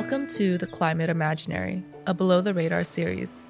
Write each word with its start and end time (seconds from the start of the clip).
Welcome 0.00 0.28
to 0.28 0.56
The 0.56 0.66
Climate 0.66 1.10
Imaginary, 1.10 1.84
a 2.06 2.14
below 2.14 2.40
the 2.40 2.54
radar 2.54 2.84
series. 2.84 3.44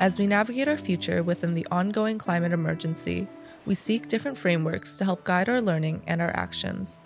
As 0.00 0.18
we 0.18 0.26
navigate 0.26 0.66
our 0.66 0.76
future 0.76 1.22
within 1.22 1.54
the 1.54 1.68
ongoing 1.70 2.18
climate 2.18 2.50
emergency, 2.50 3.28
we 3.64 3.76
seek 3.76 4.08
different 4.08 4.36
frameworks 4.36 4.96
to 4.96 5.04
help 5.04 5.22
guide 5.22 5.48
our 5.48 5.60
learning 5.60 6.02
and 6.08 6.20
our 6.20 6.34
actions. 6.34 6.98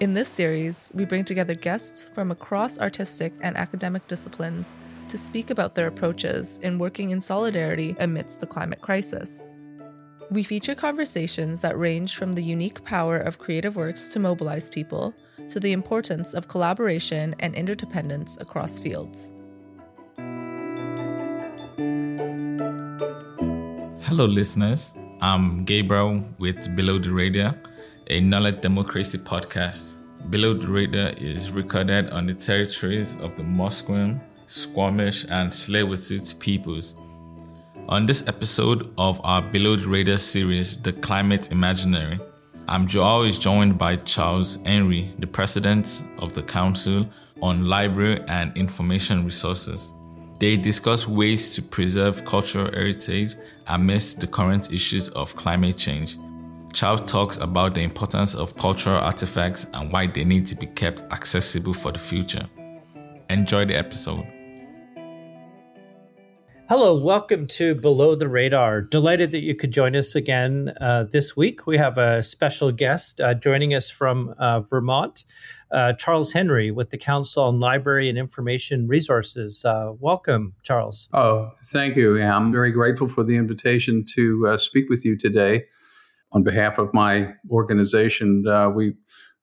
In 0.00 0.14
this 0.14 0.28
series, 0.28 0.90
we 0.92 1.04
bring 1.04 1.24
together 1.24 1.54
guests 1.54 2.08
from 2.08 2.32
across 2.32 2.80
artistic 2.80 3.32
and 3.42 3.56
academic 3.56 4.08
disciplines 4.08 4.76
to 5.08 5.16
speak 5.16 5.50
about 5.50 5.76
their 5.76 5.86
approaches 5.86 6.58
in 6.64 6.80
working 6.80 7.10
in 7.10 7.20
solidarity 7.20 7.94
amidst 8.00 8.40
the 8.40 8.46
climate 8.46 8.80
crisis. 8.82 9.40
We 10.28 10.42
feature 10.42 10.74
conversations 10.74 11.60
that 11.60 11.78
range 11.78 12.16
from 12.16 12.32
the 12.32 12.42
unique 12.42 12.82
power 12.84 13.16
of 13.16 13.38
creative 13.38 13.76
works 13.76 14.08
to 14.08 14.18
mobilize 14.18 14.68
people 14.68 15.14
to 15.46 15.60
the 15.60 15.70
importance 15.70 16.34
of 16.34 16.48
collaboration 16.48 17.36
and 17.38 17.54
interdependence 17.54 18.36
across 18.38 18.80
fields. 18.80 19.32
Hello, 24.02 24.24
listeners. 24.24 24.92
I'm 25.20 25.64
Gabriel 25.64 26.24
with 26.40 26.74
Below 26.74 26.98
the 26.98 27.12
Radar, 27.12 27.56
a 28.08 28.20
knowledge 28.20 28.60
democracy 28.60 29.18
podcast. 29.18 29.96
Below 30.28 30.54
the 30.54 30.66
Radar 30.66 31.10
is 31.18 31.52
recorded 31.52 32.10
on 32.10 32.26
the 32.26 32.34
territories 32.34 33.14
of 33.20 33.36
the 33.36 33.44
Musqueam, 33.44 34.20
Squamish, 34.48 35.24
and 35.30 35.52
Tsleil-Waututh 35.52 36.36
peoples. 36.40 36.96
On 37.88 38.04
this 38.04 38.26
episode 38.26 38.92
of 38.98 39.20
our 39.22 39.40
Below 39.40 39.76
the 39.76 39.86
Radar 39.86 40.18
series, 40.18 40.76
The 40.76 40.92
Climate 40.92 41.52
Imaginary, 41.52 42.18
I'm 42.66 42.88
always 42.98 43.38
joined 43.38 43.78
by 43.78 43.94
Charles 43.94 44.58
Henry, 44.66 45.14
the 45.20 45.26
president 45.28 46.04
of 46.18 46.32
the 46.32 46.42
Council 46.42 47.08
on 47.40 47.66
Library 47.66 48.24
and 48.26 48.56
Information 48.56 49.24
Resources. 49.24 49.92
They 50.40 50.56
discuss 50.56 51.06
ways 51.06 51.54
to 51.54 51.62
preserve 51.62 52.24
cultural 52.24 52.72
heritage 52.72 53.36
amidst 53.68 54.18
the 54.18 54.26
current 54.26 54.72
issues 54.72 55.08
of 55.10 55.36
climate 55.36 55.76
change. 55.76 56.18
Charles 56.72 57.08
talks 57.08 57.36
about 57.36 57.74
the 57.74 57.82
importance 57.82 58.34
of 58.34 58.56
cultural 58.56 58.98
artifacts 58.98 59.64
and 59.74 59.92
why 59.92 60.08
they 60.08 60.24
need 60.24 60.44
to 60.48 60.56
be 60.56 60.66
kept 60.66 61.04
accessible 61.12 61.72
for 61.72 61.92
the 61.92 62.00
future. 62.00 62.48
Enjoy 63.30 63.64
the 63.64 63.76
episode. 63.76 64.26
Hello, 66.68 66.98
welcome 66.98 67.46
to 67.46 67.76
Below 67.76 68.16
the 68.16 68.28
Radar. 68.28 68.82
Delighted 68.82 69.30
that 69.30 69.42
you 69.42 69.54
could 69.54 69.70
join 69.70 69.94
us 69.94 70.16
again 70.16 70.72
uh, 70.80 71.04
this 71.08 71.36
week. 71.36 71.64
We 71.64 71.78
have 71.78 71.96
a 71.96 72.24
special 72.24 72.72
guest 72.72 73.20
uh, 73.20 73.34
joining 73.34 73.72
us 73.72 73.88
from 73.88 74.34
uh, 74.40 74.58
Vermont, 74.62 75.24
uh, 75.70 75.92
Charles 75.92 76.32
Henry 76.32 76.72
with 76.72 76.90
the 76.90 76.98
Council 76.98 77.44
on 77.44 77.60
Library 77.60 78.08
and 78.08 78.18
Information 78.18 78.88
Resources. 78.88 79.64
Uh, 79.64 79.92
welcome, 80.00 80.54
Charles. 80.64 81.08
Oh, 81.12 81.52
thank 81.66 81.94
you. 81.94 82.20
I'm 82.20 82.50
very 82.50 82.72
grateful 82.72 83.06
for 83.06 83.22
the 83.22 83.36
invitation 83.36 84.04
to 84.16 84.48
uh, 84.48 84.58
speak 84.58 84.88
with 84.90 85.04
you 85.04 85.16
today. 85.16 85.66
On 86.32 86.42
behalf 86.42 86.78
of 86.78 86.92
my 86.92 87.32
organization, 87.52 88.42
we 88.74 88.94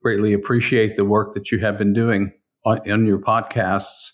greatly 0.01 0.33
appreciate 0.33 0.97
the 0.97 1.05
work 1.05 1.33
that 1.35 1.53
you 1.53 1.59
have 1.59 1.77
been 1.77 1.94
doing 1.94 2.33
on, 2.66 2.79
on 2.91 3.05
your 3.05 3.19
podcasts 3.19 4.11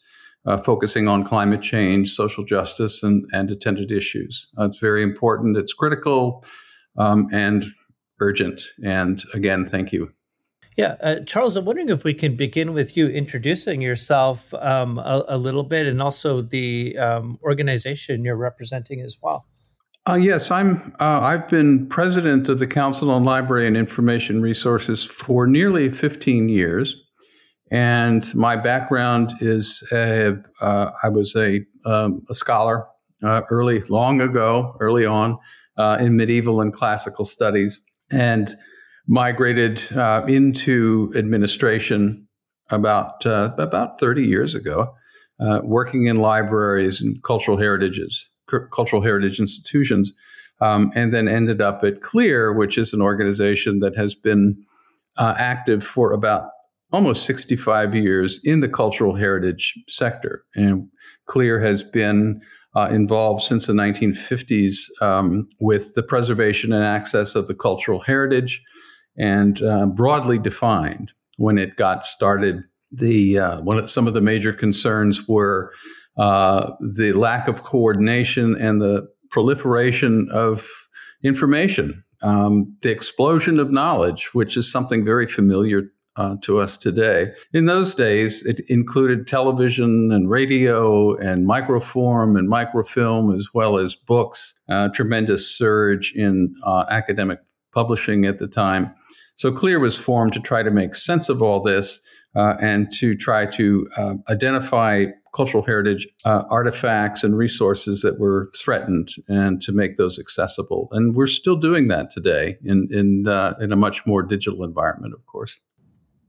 uh, 0.49 0.57
focusing 0.57 1.07
on 1.07 1.23
climate 1.23 1.61
change, 1.61 2.13
social 2.13 2.43
justice, 2.43 3.03
and, 3.03 3.25
and 3.31 3.51
attended 3.51 3.91
issues. 3.91 4.47
Uh, 4.57 4.65
it's 4.65 4.79
very 4.79 5.03
important, 5.03 5.55
it's 5.55 5.73
critical, 5.73 6.43
um, 6.97 7.27
and 7.31 7.65
urgent. 8.19 8.63
And 8.83 9.23
again, 9.33 9.67
thank 9.67 9.93
you. 9.93 10.11
Yeah, 10.75 10.95
uh, 11.01 11.19
Charles, 11.25 11.55
I'm 11.55 11.65
wondering 11.65 11.89
if 11.89 12.03
we 12.03 12.13
can 12.13 12.35
begin 12.35 12.73
with 12.73 12.97
you 12.97 13.07
introducing 13.07 13.81
yourself 13.81 14.53
um, 14.55 14.97
a, 14.97 15.23
a, 15.27 15.37
little 15.37 15.63
bit 15.63 15.85
and 15.85 16.01
also 16.01 16.41
the 16.41 16.97
um, 16.97 17.37
organization 17.43 18.23
you're 18.23 18.37
representing 18.37 19.01
as 19.01 19.17
well. 19.21 19.45
Uh, 20.07 20.15
yes, 20.15 20.49
I'm. 20.49 20.95
Uh, 20.99 21.19
I've 21.19 21.49
been 21.49 21.85
president 21.89 22.47
of 22.47 22.59
the 22.59 22.65
Council 22.65 23.11
on 23.11 23.25
Library 23.25 23.67
and 23.67 23.75
Information 23.75 24.41
Resources 24.41 25.03
for 25.03 25.45
nearly 25.45 25.89
15 25.89 26.49
years. 26.49 26.95
And 27.71 28.33
my 28.33 28.55
background 28.55 29.33
is 29.41 29.83
uh, 29.91 30.31
I 30.61 31.09
was 31.09 31.35
a, 31.35 31.61
um, 31.85 32.25
a 32.29 32.33
scholar 32.33 32.87
uh, 33.23 33.41
early, 33.49 33.81
long 33.89 34.21
ago, 34.21 34.75
early 34.79 35.05
on 35.05 35.37
uh, 35.77 35.97
in 35.99 36.15
medieval 36.15 36.61
and 36.61 36.73
classical 36.73 37.25
studies, 37.25 37.79
and 38.11 38.55
migrated 39.07 39.81
uh, 39.95 40.23
into 40.27 41.13
administration 41.15 42.27
about 42.69 43.25
uh, 43.25 43.51
about 43.57 43.99
30 43.99 44.23
years 44.23 44.55
ago, 44.55 44.93
uh, 45.39 45.59
working 45.63 46.07
in 46.07 46.17
libraries 46.17 47.01
and 47.01 47.21
cultural 47.23 47.57
heritages, 47.57 48.25
cultural 48.71 49.01
heritage 49.01 49.39
institutions, 49.39 50.11
um, 50.61 50.91
and 50.95 51.13
then 51.13 51.27
ended 51.27 51.61
up 51.61 51.83
at 51.83 52.01
CLIR, 52.01 52.55
which 52.55 52.77
is 52.77 52.93
an 52.93 53.01
organization 53.01 53.79
that 53.79 53.95
has 53.95 54.13
been 54.15 54.63
active 55.17 55.83
for 55.83 56.13
about 56.13 56.49
almost 56.91 57.25
65 57.25 57.95
years 57.95 58.39
in 58.43 58.61
the 58.61 58.67
cultural 58.67 59.15
heritage 59.15 59.73
sector. 59.87 60.43
And 60.55 60.87
CLIR 61.27 61.63
has 61.63 61.83
been 61.83 62.41
uh, 62.75 62.89
involved 62.91 63.43
since 63.43 63.65
the 63.65 63.73
1950s 63.73 64.75
um, 65.01 65.47
with 65.59 65.93
the 65.95 66.03
preservation 66.03 66.71
and 66.71 66.83
access 66.83 67.35
of 67.35 67.47
the 67.47 67.55
cultural 67.55 68.01
heritage, 68.01 68.61
and 69.17 69.61
uh, 69.61 69.85
broadly 69.85 70.37
defined 70.37 71.11
when 71.37 71.57
it 71.57 71.75
got 71.75 72.03
started. 72.03 72.63
The 72.91 73.39
uh, 73.39 73.61
one 73.61 73.77
of, 73.77 73.91
some 73.91 74.07
of 74.07 74.13
the 74.13 74.21
major 74.21 74.53
concerns 74.53 75.27
were 75.27 75.71
uh, 76.17 76.71
the 76.79 77.13
lack 77.13 77.47
of 77.47 77.63
coordination 77.63 78.55
and 78.59 78.81
the 78.81 79.07
proliferation 79.29 80.27
of 80.31 80.67
information, 81.23 82.03
um, 82.21 82.75
the 82.81 82.89
explosion 82.89 83.59
of 83.59 83.71
knowledge, 83.71 84.29
which 84.33 84.57
is 84.57 84.71
something 84.71 85.05
very 85.05 85.27
familiar 85.27 85.83
uh, 86.19 86.35
to 86.41 86.59
us 86.59 86.75
today. 86.75 87.31
In 87.53 87.65
those 87.65 87.95
days, 87.95 88.43
it 88.43 88.59
included 88.67 89.25
television 89.25 90.11
and 90.11 90.29
radio 90.29 91.15
and 91.15 91.47
microform 91.47 92.37
and 92.37 92.49
microfilm, 92.49 93.35
as 93.37 93.53
well 93.53 93.77
as 93.77 93.95
books. 93.95 94.53
Uh, 94.69 94.89
tremendous 94.89 95.47
surge 95.47 96.13
in 96.15 96.53
uh, 96.63 96.83
academic 96.89 97.39
publishing 97.73 98.25
at 98.25 98.37
the 98.37 98.47
time. 98.47 98.93
So 99.35 99.51
CLIR 99.51 99.79
was 99.79 99.95
formed 99.95 100.33
to 100.33 100.39
try 100.39 100.61
to 100.61 100.69
make 100.69 100.93
sense 100.93 101.29
of 101.29 101.41
all 101.41 101.63
this 101.63 101.99
uh, 102.35 102.55
and 102.61 102.91
to 102.93 103.15
try 103.15 103.45
to 103.45 103.89
uh, 103.97 104.13
identify 104.29 105.05
cultural 105.33 105.63
heritage 105.63 106.07
uh, 106.25 106.43
artifacts 106.49 107.23
and 107.23 107.37
resources 107.37 108.01
that 108.01 108.19
were 108.19 108.51
threatened 108.61 109.09
and 109.27 109.61
to 109.61 109.71
make 109.71 109.95
those 109.95 110.19
accessible. 110.19 110.89
And 110.91 111.15
we're 111.15 111.27
still 111.27 111.55
doing 111.55 111.87
that 111.87 112.11
today 112.11 112.57
in, 112.63 112.89
in, 112.91 113.27
uh, 113.27 113.53
in 113.61 113.71
a 113.71 113.75
much 113.75 114.05
more 114.05 114.21
digital 114.21 114.63
environment, 114.63 115.13
of 115.13 115.25
course. 115.25 115.57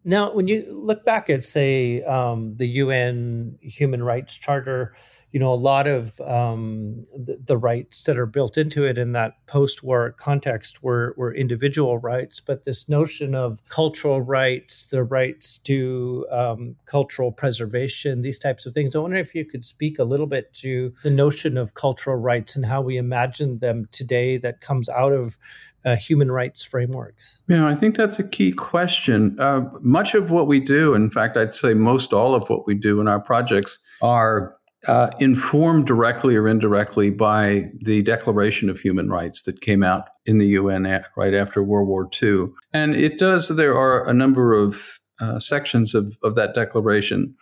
Now, 0.04 0.32
when 0.32 0.48
you 0.48 0.66
look 0.70 1.04
back 1.04 1.28
at, 1.28 1.44
say, 1.44 2.02
um, 2.02 2.56
the 2.56 2.66
UN 2.66 3.58
Human 3.60 4.02
Rights 4.02 4.36
Charter, 4.36 4.94
you 5.32 5.38
know, 5.38 5.52
a 5.52 5.54
lot 5.54 5.86
of 5.86 6.20
um, 6.22 7.04
the, 7.16 7.38
the, 7.44 7.56
rights 7.56 8.02
that 8.04 8.18
are 8.18 8.26
built 8.26 8.58
into 8.58 8.84
it 8.84 8.98
in 8.98 9.12
that 9.12 9.34
post-war 9.46 10.12
context 10.18 10.82
were, 10.82 11.14
were 11.16 11.32
individual 11.32 11.98
rights, 11.98 12.40
but 12.40 12.64
this 12.64 12.88
notion 12.88 13.34
of 13.34 13.64
cultural 13.68 14.20
rights, 14.20 14.86
the 14.86 15.04
rights 15.04 15.58
to 15.58 16.26
um, 16.32 16.74
cultural 16.86 17.30
preservation, 17.30 18.22
these 18.22 18.40
types 18.40 18.66
of 18.66 18.74
things. 18.74 18.96
I 18.96 18.98
wonder 18.98 19.18
if 19.18 19.34
you 19.34 19.44
could 19.44 19.64
speak 19.64 20.00
a 20.00 20.04
little 20.04 20.26
bit 20.26 20.52
to 20.54 20.92
the 21.04 21.10
notion 21.10 21.56
of 21.56 21.74
cultural 21.74 22.16
rights 22.16 22.56
and 22.56 22.66
how 22.66 22.80
we 22.80 22.96
imagine 22.96 23.58
them 23.60 23.86
today 23.92 24.36
that 24.38 24.60
comes 24.60 24.88
out 24.88 25.12
of 25.12 25.36
uh, 25.84 25.96
human 25.96 26.30
rights 26.30 26.62
frameworks? 26.62 27.42
Yeah, 27.48 27.66
I 27.66 27.74
think 27.74 27.96
that's 27.96 28.18
a 28.18 28.28
key 28.28 28.52
question. 28.52 29.38
Uh, 29.40 29.62
much 29.80 30.14
of 30.14 30.30
what 30.30 30.46
we 30.46 30.60
do, 30.60 30.94
in 30.94 31.10
fact, 31.10 31.36
I'd 31.36 31.54
say 31.54 31.74
most 31.74 32.12
all 32.12 32.34
of 32.34 32.48
what 32.48 32.66
we 32.66 32.74
do 32.74 33.00
in 33.00 33.08
our 33.08 33.20
projects, 33.20 33.78
are 34.02 34.56
uh, 34.88 35.10
informed 35.18 35.86
directly 35.86 36.36
or 36.36 36.48
indirectly 36.48 37.10
by 37.10 37.70
the 37.82 38.02
Declaration 38.02 38.70
of 38.70 38.80
Human 38.80 39.10
Rights 39.10 39.42
that 39.42 39.60
came 39.60 39.82
out 39.82 40.08
in 40.24 40.38
the 40.38 40.46
UN 40.48 40.84
right 41.16 41.34
after 41.34 41.62
World 41.62 41.88
War 41.88 42.08
II. 42.22 42.46
And 42.72 42.96
it 42.96 43.18
does, 43.18 43.48
there 43.48 43.76
are 43.76 44.08
a 44.08 44.14
number 44.14 44.54
of 44.54 44.82
uh, 45.20 45.38
sections 45.38 45.94
of, 45.94 46.16
of 46.22 46.34
that 46.36 46.54
declaration 46.54 47.34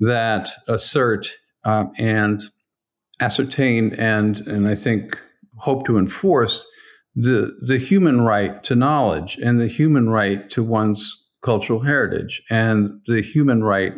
that 0.00 0.50
assert 0.66 1.30
uh, 1.64 1.84
and 1.98 2.44
ascertain 3.20 3.92
and, 3.94 4.40
and 4.46 4.68
I 4.68 4.74
think 4.74 5.18
hope 5.56 5.84
to 5.86 5.98
enforce 5.98 6.64
the 7.20 7.56
the 7.60 7.78
human 7.78 8.20
right 8.20 8.62
to 8.62 8.76
knowledge 8.76 9.38
and 9.42 9.60
the 9.60 9.66
human 9.66 10.08
right 10.08 10.48
to 10.50 10.62
one's 10.62 11.16
cultural 11.42 11.80
heritage 11.80 12.40
and 12.48 13.00
the 13.06 13.22
human 13.22 13.64
right 13.64 13.94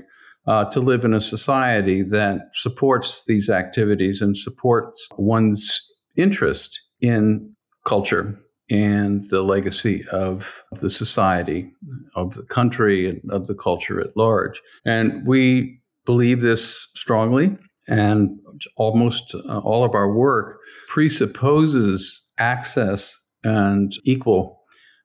uh, 0.46 0.64
to 0.70 0.80
live 0.80 1.04
in 1.04 1.12
a 1.12 1.20
society 1.20 2.02
that 2.02 2.48
supports 2.54 3.22
these 3.26 3.50
activities 3.50 4.22
and 4.22 4.36
supports 4.36 5.06
one's 5.18 5.82
interest 6.16 6.80
in 7.00 7.54
culture 7.86 8.40
and 8.70 9.28
the 9.28 9.42
legacy 9.42 10.04
of 10.12 10.62
the 10.80 10.88
society, 10.88 11.72
of 12.14 12.34
the 12.34 12.44
country, 12.44 13.08
and 13.08 13.20
of 13.30 13.48
the 13.48 13.54
culture 13.54 14.00
at 14.00 14.16
large. 14.16 14.62
And 14.84 15.26
we 15.26 15.80
believe 16.06 16.40
this 16.40 16.86
strongly, 16.94 17.56
and 17.88 18.38
almost 18.76 19.34
uh, 19.34 19.58
all 19.58 19.84
of 19.84 19.94
our 19.94 20.12
work 20.12 20.60
presupposes 20.88 22.20
access 22.40 23.14
and 23.44 23.92
equal 24.04 24.60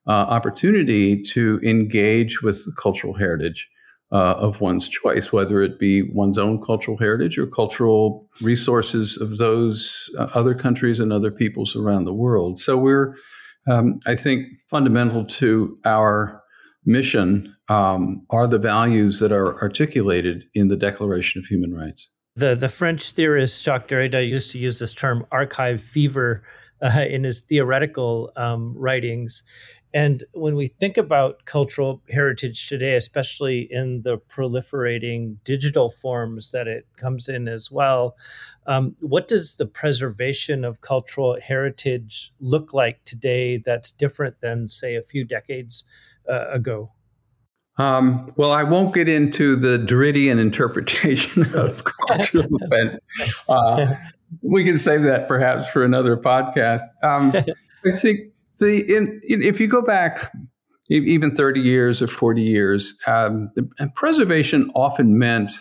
uh, 0.08 0.10
opportunity 0.10 1.22
to 1.22 1.60
engage 1.62 2.42
with 2.42 2.64
cultural 2.76 3.14
heritage 3.14 3.68
uh, 4.12 4.34
of 4.34 4.60
one's 4.60 4.88
choice, 4.88 5.32
whether 5.32 5.62
it 5.62 5.78
be 5.78 6.02
one's 6.02 6.38
own 6.38 6.62
cultural 6.62 6.96
heritage 6.96 7.38
or 7.38 7.46
cultural 7.46 8.28
resources 8.40 9.16
of 9.20 9.38
those 9.38 9.92
uh, 10.18 10.28
other 10.34 10.54
countries 10.54 11.00
and 11.00 11.12
other 11.12 11.30
peoples 11.30 11.74
around 11.74 12.04
the 12.04 12.14
world. 12.14 12.58
So 12.58 12.76
we're, 12.76 13.16
um, 13.68 13.98
I 14.06 14.14
think, 14.14 14.46
fundamental 14.70 15.24
to 15.24 15.76
our 15.84 16.40
mission 16.84 17.56
um, 17.68 18.24
are 18.30 18.46
the 18.46 18.58
values 18.60 19.18
that 19.18 19.32
are 19.32 19.60
articulated 19.60 20.44
in 20.54 20.68
the 20.68 20.76
Declaration 20.76 21.40
of 21.40 21.46
Human 21.46 21.74
Rights. 21.74 22.08
The 22.36 22.54
the 22.54 22.68
French 22.68 23.12
theorist 23.12 23.64
Jacques 23.64 23.88
Derrida 23.88 24.28
used 24.28 24.50
to 24.52 24.58
use 24.58 24.78
this 24.78 24.92
term 24.92 25.26
archive 25.32 25.80
fever 25.80 26.44
uh, 26.82 27.04
in 27.08 27.24
his 27.24 27.40
theoretical 27.40 28.32
um, 28.36 28.74
writings. 28.76 29.42
And 29.94 30.24
when 30.32 30.56
we 30.56 30.66
think 30.66 30.98
about 30.98 31.46
cultural 31.46 32.02
heritage 32.10 32.68
today, 32.68 32.96
especially 32.96 33.60
in 33.70 34.02
the 34.02 34.18
proliferating 34.18 35.36
digital 35.44 35.88
forms 35.88 36.50
that 36.50 36.68
it 36.68 36.86
comes 36.96 37.30
in 37.30 37.48
as 37.48 37.70
well, 37.70 38.14
um, 38.66 38.94
what 39.00 39.26
does 39.26 39.54
the 39.56 39.64
preservation 39.64 40.64
of 40.64 40.82
cultural 40.82 41.38
heritage 41.40 42.32
look 42.40 42.74
like 42.74 43.04
today 43.04 43.56
that's 43.56 43.90
different 43.90 44.40
than, 44.42 44.68
say, 44.68 44.96
a 44.96 45.02
few 45.02 45.24
decades 45.24 45.86
uh, 46.28 46.50
ago? 46.50 46.90
Um, 47.78 48.32
well, 48.36 48.52
I 48.52 48.62
won't 48.62 48.94
get 48.94 49.08
into 49.08 49.56
the 49.56 49.78
Derridian 49.78 50.40
interpretation 50.40 51.42
of 51.54 51.84
cultural 52.08 52.48
event. 52.60 53.02
Uh, 53.48 53.94
we 54.42 54.64
can 54.64 54.78
save 54.78 55.02
that 55.04 55.28
perhaps 55.28 55.68
for 55.68 55.84
another 55.84 56.16
podcast. 56.16 56.82
Um, 57.02 57.32
I 57.84 57.96
think 57.96 58.20
the 58.58 58.84
in, 58.96 59.20
in, 59.28 59.42
if 59.42 59.60
you 59.60 59.68
go 59.68 59.82
back 59.82 60.32
even 60.88 61.34
30 61.34 61.60
years 61.60 62.00
or 62.00 62.06
40 62.06 62.42
years, 62.42 62.94
um, 63.06 63.50
preservation 63.94 64.70
often 64.74 65.18
meant 65.18 65.52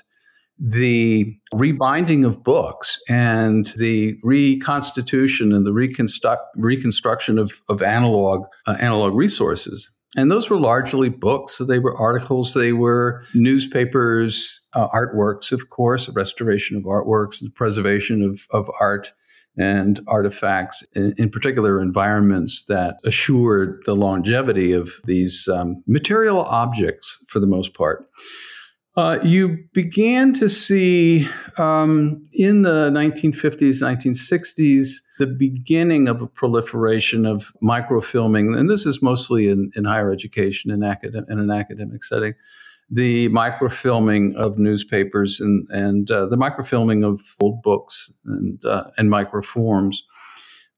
the 0.57 1.35
rebinding 1.53 2.23
of 2.23 2.43
books 2.43 2.97
and 3.09 3.65
the 3.77 4.15
reconstitution 4.23 5.51
and 5.51 5.65
the 5.65 5.73
reconstruct, 5.73 6.43
reconstruction 6.55 7.37
of, 7.37 7.61
of 7.67 7.81
analog 7.81 8.45
uh, 8.67 8.75
analog 8.79 9.15
resources. 9.15 9.89
And 10.15 10.31
those 10.31 10.49
were 10.49 10.59
largely 10.59 11.09
books. 11.09 11.57
So 11.57 11.65
they 11.65 11.79
were 11.79 11.95
articles, 11.97 12.53
they 12.53 12.71
were 12.71 13.23
newspapers, 13.33 14.61
uh, 14.73 14.87
artworks, 14.89 15.51
of 15.51 15.69
course, 15.69 16.07
restoration 16.09 16.77
of 16.77 16.83
artworks, 16.83 17.41
preservation 17.53 18.23
of, 18.23 18.45
of 18.51 18.69
art 18.79 19.11
and 19.57 20.01
artifacts, 20.07 20.83
in, 20.93 21.13
in, 21.17 21.29
particular 21.29 21.81
environments 21.81 22.65
that 22.67 22.97
assured 23.05 23.81
the 23.85 23.95
longevity 23.95 24.73
of 24.73 24.91
these 25.05 25.47
um, 25.47 25.81
material 25.87 26.41
objects 26.41 27.17
for 27.27 27.39
the 27.39 27.47
most 27.47 27.73
part. 27.73 28.05
Uh, 28.97 29.19
you 29.23 29.57
began 29.73 30.33
to 30.33 30.47
see 30.47 31.27
um, 31.57 32.25
in 32.31 32.61
the 32.61 32.89
1950s, 32.91 33.81
1960s, 33.81 34.91
the 35.19 35.27
beginning 35.27 36.07
of 36.07 36.21
a 36.21 36.27
proliferation 36.27 37.25
of 37.25 37.51
microfilming, 37.61 38.57
and 38.57 38.69
this 38.69 38.85
is 38.85 39.01
mostly 39.01 39.49
in, 39.49 39.69
in 39.75 39.83
higher 39.83 40.11
education 40.11 40.71
and 40.71 40.83
academic, 40.83 41.29
in 41.29 41.39
an 41.39 41.51
academic 41.51 42.05
setting, 42.05 42.33
the 42.89 43.27
microfilming 43.29 44.33
of 44.35 44.57
newspapers 44.57 45.41
and, 45.41 45.67
and 45.71 46.09
uh, 46.11 46.25
the 46.27 46.37
microfilming 46.37 47.05
of 47.05 47.21
old 47.41 47.61
books 47.63 48.09
and, 48.25 48.63
uh, 48.63 48.85
and 48.97 49.09
microforms. 49.09 49.97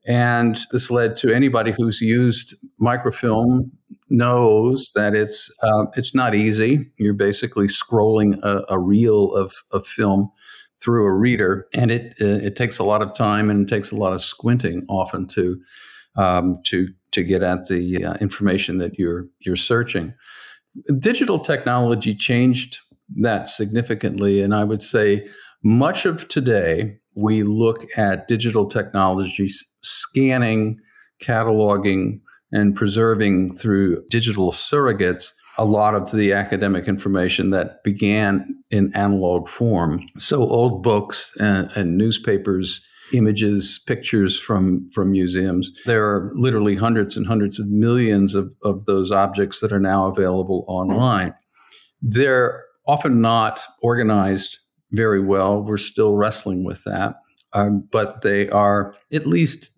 And 0.07 0.57
this 0.71 0.89
led 0.89 1.17
to 1.17 1.33
anybody 1.33 1.73
who's 1.77 1.99
used 1.99 2.55
microfilm 2.79 3.71
knows 4.09 4.91
that 4.95 5.13
it's 5.13 5.51
uh, 5.61 5.85
it's 5.95 6.15
not 6.15 6.33
easy. 6.33 6.89
You're 6.97 7.13
basically 7.13 7.67
scrolling 7.67 8.41
a, 8.41 8.63
a 8.69 8.79
reel 8.79 9.33
of, 9.35 9.53
of 9.71 9.85
film 9.85 10.31
through 10.81 11.05
a 11.05 11.13
reader, 11.13 11.67
and 11.73 11.91
it 11.91 12.15
uh, 12.21 12.25
it 12.25 12.55
takes 12.55 12.79
a 12.79 12.83
lot 12.83 13.01
of 13.01 13.13
time 13.13 13.49
and 13.49 13.69
it 13.69 13.73
takes 13.73 13.91
a 13.91 13.95
lot 13.95 14.13
of 14.13 14.21
squinting 14.21 14.85
often 14.87 15.27
to 15.27 15.59
um, 16.15 16.59
to 16.65 16.87
to 17.11 17.23
get 17.23 17.43
at 17.43 17.67
the 17.67 18.05
uh, 18.05 18.13
information 18.21 18.77
that 18.77 18.97
you're 18.97 19.27
you're 19.39 19.57
searching. 19.57 20.13
Digital 20.99 21.39
technology 21.39 22.15
changed 22.15 22.79
that 23.17 23.49
significantly, 23.49 24.41
and 24.41 24.55
I 24.55 24.63
would 24.63 24.83
say 24.83 25.27
much 25.63 26.05
of 26.05 26.29
today 26.29 26.97
we 27.15 27.43
look 27.43 27.85
at 27.97 28.27
digital 28.27 28.67
technologies 28.69 29.65
scanning, 29.81 30.79
cataloging, 31.21 32.19
and 32.51 32.75
preserving 32.75 33.55
through 33.55 34.03
digital 34.09 34.51
surrogates 34.51 35.31
a 35.57 35.65
lot 35.65 35.95
of 35.95 36.11
the 36.11 36.33
academic 36.33 36.87
information 36.87 37.49
that 37.49 37.83
began 37.83 38.63
in 38.69 38.95
analog 38.95 39.47
form. 39.47 40.05
So 40.17 40.41
old 40.41 40.83
books 40.83 41.31
and, 41.39 41.69
and, 41.75 41.97
newspapers, 41.97 42.79
images, 43.11 43.81
pictures 43.87 44.39
from, 44.39 44.89
from 44.93 45.11
museums. 45.11 45.71
There 45.85 46.05
are 46.05 46.31
literally 46.35 46.75
hundreds 46.75 47.17
and 47.17 47.25
hundreds 47.25 47.59
of 47.59 47.67
millions 47.67 48.35
of, 48.35 48.51
of 48.63 48.85
those 48.85 49.11
objects 49.11 49.59
that 49.61 49.71
are 49.71 49.79
now 49.79 50.05
available 50.05 50.63
online. 50.67 51.33
They're 52.01 52.63
often 52.87 53.19
not 53.21 53.61
organized 53.81 54.57
very 54.91 55.19
well. 55.19 55.63
We're 55.63 55.77
still 55.77 56.15
wrestling 56.15 56.65
with 56.65 56.83
that. 56.83 57.15
Um, 57.57 57.87
but 57.91 58.21
they 58.21 58.49
are, 58.49 58.93
at 59.11 59.25
least 59.25 59.71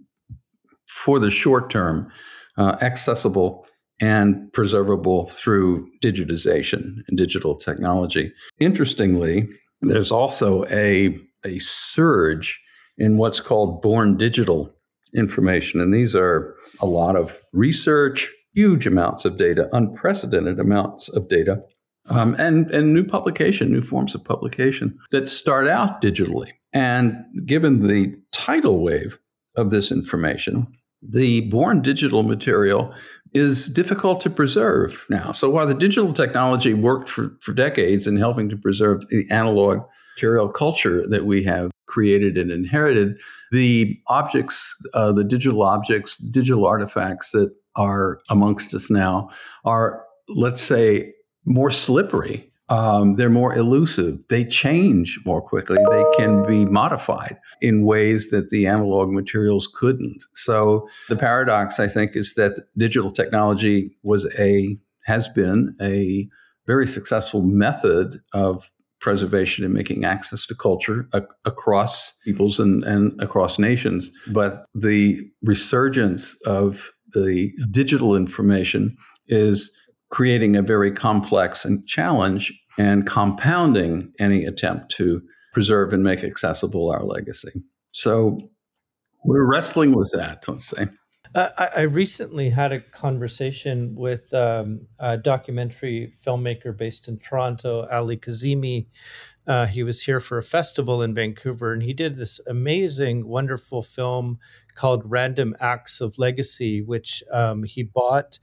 for 0.87 1.19
the 1.19 1.31
short 1.31 1.69
term, 1.69 2.11
uh, 2.57 2.75
accessible 2.81 3.65
and 4.01 4.51
preservable 4.53 5.27
through 5.29 5.87
digitization 6.03 6.97
and 7.07 7.17
digital 7.17 7.55
technology. 7.55 8.33
Interestingly, 8.59 9.47
there's 9.81 10.11
also 10.11 10.65
a, 10.65 11.17
a 11.45 11.59
surge 11.59 12.59
in 12.97 13.17
what's 13.17 13.39
called 13.39 13.81
born 13.81 14.17
digital 14.17 14.73
information. 15.15 15.79
And 15.81 15.93
these 15.93 16.15
are 16.15 16.55
a 16.81 16.85
lot 16.85 17.15
of 17.15 17.41
research, 17.53 18.27
huge 18.53 18.85
amounts 18.85 19.25
of 19.25 19.37
data, 19.37 19.69
unprecedented 19.71 20.59
amounts 20.59 21.07
of 21.09 21.29
data, 21.29 21.61
um, 22.09 22.35
and, 22.39 22.69
and 22.71 22.93
new 22.93 23.05
publication, 23.05 23.71
new 23.71 23.81
forms 23.81 24.15
of 24.15 24.23
publication 24.25 24.97
that 25.11 25.27
start 25.27 25.67
out 25.67 26.01
digitally. 26.01 26.51
And 26.73 27.25
given 27.45 27.87
the 27.87 28.15
tidal 28.31 28.79
wave 28.79 29.17
of 29.55 29.71
this 29.71 29.91
information, 29.91 30.67
the 31.01 31.41
born 31.41 31.81
digital 31.81 32.23
material 32.23 32.93
is 33.33 33.67
difficult 33.67 34.21
to 34.21 34.29
preserve 34.29 35.05
now. 35.09 35.31
So 35.31 35.49
while 35.49 35.67
the 35.67 35.73
digital 35.73 36.13
technology 36.13 36.73
worked 36.73 37.09
for, 37.09 37.31
for 37.41 37.53
decades 37.53 38.07
in 38.07 38.17
helping 38.17 38.49
to 38.49 38.57
preserve 38.57 39.07
the 39.09 39.25
analog 39.29 39.79
material 40.15 40.49
culture 40.49 41.07
that 41.07 41.25
we 41.25 41.43
have 41.43 41.71
created 41.87 42.37
and 42.37 42.51
inherited, 42.51 43.19
the 43.51 43.99
objects, 44.07 44.61
uh, 44.93 45.11
the 45.11 45.23
digital 45.23 45.61
objects, 45.63 46.17
digital 46.17 46.65
artifacts 46.65 47.31
that 47.31 47.53
are 47.75 48.19
amongst 48.29 48.73
us 48.73 48.89
now 48.89 49.29
are, 49.63 50.03
let's 50.27 50.61
say, 50.61 51.13
more 51.45 51.71
slippery 51.71 52.48
um, 52.69 53.15
they're 53.15 53.29
more 53.29 53.55
elusive. 53.55 54.19
They 54.29 54.45
change 54.45 55.19
more 55.25 55.41
quickly. 55.41 55.77
They 55.89 56.05
can 56.17 56.45
be 56.45 56.65
modified 56.65 57.37
in 57.61 57.85
ways 57.85 58.29
that 58.29 58.49
the 58.49 58.67
analog 58.67 59.09
materials 59.09 59.67
couldn't. 59.73 60.23
So 60.35 60.87
the 61.07 61.15
paradox, 61.15 61.79
I 61.79 61.87
think, 61.87 62.11
is 62.15 62.33
that 62.35 62.67
digital 62.77 63.11
technology 63.11 63.91
was 64.03 64.27
a 64.37 64.77
has 65.05 65.27
been 65.27 65.75
a 65.81 66.27
very 66.67 66.87
successful 66.87 67.41
method 67.41 68.21
of 68.33 68.69
preservation 69.01 69.63
and 69.65 69.73
making 69.73 70.05
access 70.05 70.45
to 70.45 70.53
culture 70.53 71.07
a- 71.13 71.23
across 71.45 72.11
peoples 72.23 72.59
and, 72.59 72.83
and 72.83 73.19
across 73.21 73.57
nations. 73.57 74.11
But 74.31 74.65
the 74.75 75.21
resurgence 75.41 76.35
of 76.45 76.91
the 77.13 77.51
digital 77.71 78.15
information 78.15 78.95
is 79.27 79.71
creating 80.09 80.55
a 80.55 80.61
very 80.61 80.91
complex 80.91 81.65
and 81.65 81.85
challenge 81.87 82.51
and 82.77 83.05
compounding 83.05 84.11
any 84.19 84.45
attempt 84.45 84.91
to 84.91 85.21
preserve 85.53 85.93
and 85.93 86.03
make 86.03 86.23
accessible 86.23 86.89
our 86.89 87.03
legacy. 87.03 87.61
So 87.91 88.39
we're 89.23 89.45
wrestling 89.45 89.95
with 89.95 90.11
that, 90.13 90.43
let's 90.47 90.67
say. 90.67 90.87
I, 91.35 91.69
I, 91.77 91.81
recently 91.81 92.49
had 92.49 92.71
a 92.71 92.79
conversation 92.79 93.93
with 93.93 94.33
um, 94.33 94.87
a 94.99 95.15
documentary 95.15 96.11
filmmaker 96.11 96.75
based 96.75 97.07
in 97.07 97.19
Toronto, 97.19 97.87
Ali 97.91 98.17
Kazimi. 98.17 98.87
Uh, 99.45 99.67
he 99.67 99.83
was 99.83 100.01
here 100.01 100.19
for 100.19 100.39
a 100.39 100.43
festival 100.43 101.03
in 101.03 101.13
Vancouver, 101.13 101.71
and 101.71 101.83
he 101.83 101.93
did 101.93 102.15
this 102.15 102.39
amazing, 102.47 103.27
wonderful 103.27 103.83
film 103.83 104.39
called 104.73 105.03
Random 105.05 105.55
Acts 105.59 106.01
of 106.01 106.17
Legacy, 106.17 106.81
which 106.81 107.23
um, 107.31 107.63
he 107.63 107.83
bought 107.83 108.39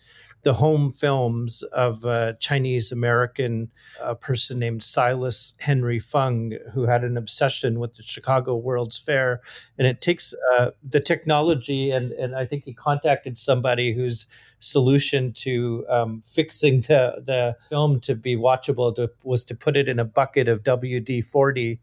the 0.46 0.54
home 0.54 0.92
films 0.92 1.64
of 1.72 2.04
a 2.04 2.36
Chinese 2.38 2.92
American 2.92 3.68
uh, 4.00 4.14
person 4.14 4.60
named 4.60 4.80
Silas 4.80 5.54
Henry 5.58 5.98
Fung, 5.98 6.52
who 6.72 6.84
had 6.84 7.02
an 7.02 7.16
obsession 7.16 7.80
with 7.80 7.94
the 7.94 8.04
Chicago 8.04 8.54
World's 8.54 8.96
Fair. 8.96 9.40
And 9.76 9.88
it 9.88 10.00
takes 10.00 10.32
uh, 10.52 10.70
the 10.88 11.00
technology, 11.00 11.90
and, 11.90 12.12
and 12.12 12.36
I 12.36 12.46
think 12.46 12.62
he 12.62 12.72
contacted 12.72 13.36
somebody 13.36 13.92
whose 13.92 14.28
solution 14.60 15.32
to 15.32 15.84
um, 15.88 16.22
fixing 16.24 16.82
the, 16.82 17.20
the 17.26 17.56
film 17.68 17.98
to 18.02 18.14
be 18.14 18.36
watchable 18.36 18.94
to, 18.94 19.10
was 19.24 19.44
to 19.46 19.54
put 19.56 19.76
it 19.76 19.88
in 19.88 19.98
a 19.98 20.04
bucket 20.04 20.46
of 20.46 20.62
WD 20.62 21.24
40 21.24 21.80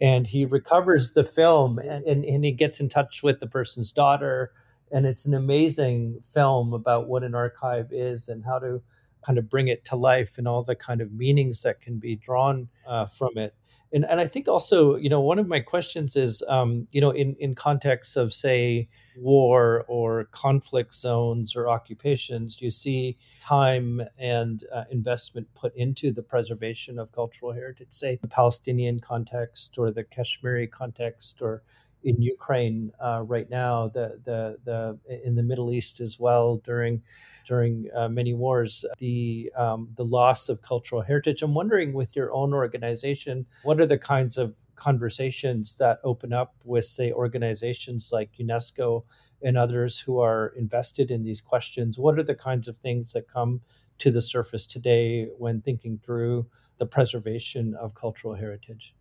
and 0.00 0.28
he 0.28 0.44
recovers 0.44 1.12
the 1.12 1.24
film 1.24 1.78
and, 1.78 2.04
and, 2.04 2.24
and, 2.24 2.44
he 2.44 2.50
gets 2.50 2.80
in 2.80 2.88
touch 2.88 3.22
with 3.22 3.38
the 3.38 3.46
person's 3.46 3.92
daughter 3.92 4.52
and 4.90 5.06
it's 5.06 5.26
an 5.26 5.34
amazing 5.34 6.20
film 6.20 6.72
about 6.72 7.08
what 7.08 7.22
an 7.24 7.34
archive 7.34 7.88
is 7.92 8.28
and 8.28 8.44
how 8.44 8.58
to 8.58 8.82
kind 9.24 9.38
of 9.38 9.48
bring 9.48 9.68
it 9.68 9.84
to 9.86 9.96
life 9.96 10.38
and 10.38 10.46
all 10.46 10.62
the 10.62 10.74
kind 10.74 11.00
of 11.00 11.12
meanings 11.12 11.62
that 11.62 11.80
can 11.80 11.98
be 11.98 12.14
drawn 12.14 12.68
uh, 12.86 13.06
from 13.06 13.36
it. 13.36 13.54
And 13.92 14.04
and 14.04 14.20
I 14.20 14.26
think 14.26 14.48
also 14.48 14.96
you 14.96 15.08
know 15.08 15.20
one 15.20 15.38
of 15.38 15.46
my 15.46 15.60
questions 15.60 16.16
is 16.16 16.42
um, 16.48 16.88
you 16.90 17.00
know 17.00 17.10
in 17.10 17.36
in 17.38 17.54
contexts 17.54 18.16
of 18.16 18.32
say 18.32 18.88
war 19.16 19.84
or 19.86 20.24
conflict 20.32 20.94
zones 20.94 21.54
or 21.54 21.68
occupations 21.68 22.56
do 22.56 22.64
you 22.64 22.70
see 22.72 23.16
time 23.38 24.02
and 24.18 24.64
uh, 24.74 24.82
investment 24.90 25.46
put 25.54 25.72
into 25.76 26.10
the 26.10 26.22
preservation 26.22 26.98
of 26.98 27.12
cultural 27.12 27.52
heritage 27.52 27.86
say 27.90 28.18
the 28.20 28.26
Palestinian 28.26 28.98
context 28.98 29.78
or 29.78 29.92
the 29.92 30.02
Kashmiri 30.02 30.66
context 30.66 31.40
or 31.40 31.62
in 32.04 32.20
Ukraine 32.20 32.92
uh, 33.02 33.22
right 33.26 33.48
now, 33.48 33.88
the, 33.88 34.20
the 34.24 34.58
the 34.64 34.98
in 35.24 35.34
the 35.34 35.42
Middle 35.42 35.72
East 35.72 36.00
as 36.00 36.20
well 36.20 36.58
during 36.58 37.02
during 37.48 37.88
uh, 37.96 38.08
many 38.08 38.34
wars, 38.34 38.84
the 38.98 39.50
um, 39.56 39.88
the 39.96 40.04
loss 40.04 40.48
of 40.48 40.62
cultural 40.62 41.02
heritage. 41.02 41.42
I'm 41.42 41.54
wondering, 41.54 41.94
with 41.94 42.14
your 42.14 42.32
own 42.32 42.52
organization, 42.52 43.46
what 43.62 43.80
are 43.80 43.86
the 43.86 43.98
kinds 43.98 44.36
of 44.36 44.56
conversations 44.76 45.76
that 45.76 46.00
open 46.04 46.32
up 46.32 46.54
with, 46.64 46.84
say, 46.84 47.10
organizations 47.12 48.10
like 48.12 48.30
UNESCO 48.38 49.04
and 49.42 49.56
others 49.56 50.00
who 50.00 50.20
are 50.20 50.52
invested 50.56 51.10
in 51.10 51.22
these 51.22 51.40
questions? 51.40 51.98
What 51.98 52.18
are 52.18 52.22
the 52.22 52.34
kinds 52.34 52.68
of 52.68 52.76
things 52.76 53.12
that 53.12 53.28
come 53.28 53.62
to 53.98 54.10
the 54.10 54.20
surface 54.20 54.66
today 54.66 55.28
when 55.38 55.60
thinking 55.60 56.00
through 56.04 56.46
the 56.78 56.86
preservation 56.86 57.74
of 57.74 57.94
cultural 57.94 58.34
heritage? 58.34 58.94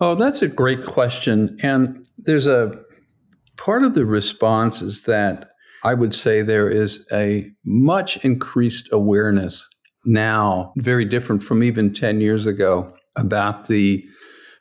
Oh, 0.00 0.14
that's 0.14 0.42
a 0.42 0.48
great 0.48 0.84
question. 0.84 1.56
And 1.62 2.04
there's 2.18 2.46
a 2.46 2.72
part 3.56 3.82
of 3.82 3.94
the 3.94 4.04
response 4.04 4.82
is 4.82 5.02
that 5.02 5.50
I 5.84 5.94
would 5.94 6.14
say 6.14 6.42
there 6.42 6.68
is 6.68 7.06
a 7.12 7.50
much 7.64 8.16
increased 8.18 8.88
awareness 8.92 9.64
now, 10.04 10.72
very 10.76 11.04
different 11.04 11.42
from 11.42 11.62
even 11.62 11.92
10 11.92 12.20
years 12.20 12.46
ago, 12.46 12.92
about 13.16 13.66
the 13.68 14.04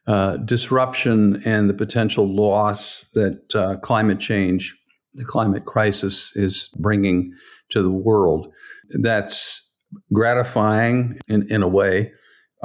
uh, 0.08 0.38
disruption 0.38 1.42
and 1.46 1.70
the 1.70 1.74
potential 1.74 2.34
loss 2.34 3.06
that 3.14 3.56
uh, 3.56 3.76
climate 3.78 4.20
change, 4.20 4.76
the 5.16 5.26
climate 5.26 5.66
crisis, 5.66 6.32
is 6.36 6.70
bringing 6.78 7.34
to 7.72 7.82
the 7.82 7.92
world. 7.92 8.48
That's 9.02 9.62
gratifying 10.14 11.20
in, 11.28 11.52
in 11.52 11.64
a 11.64 11.68
way. 11.68 12.12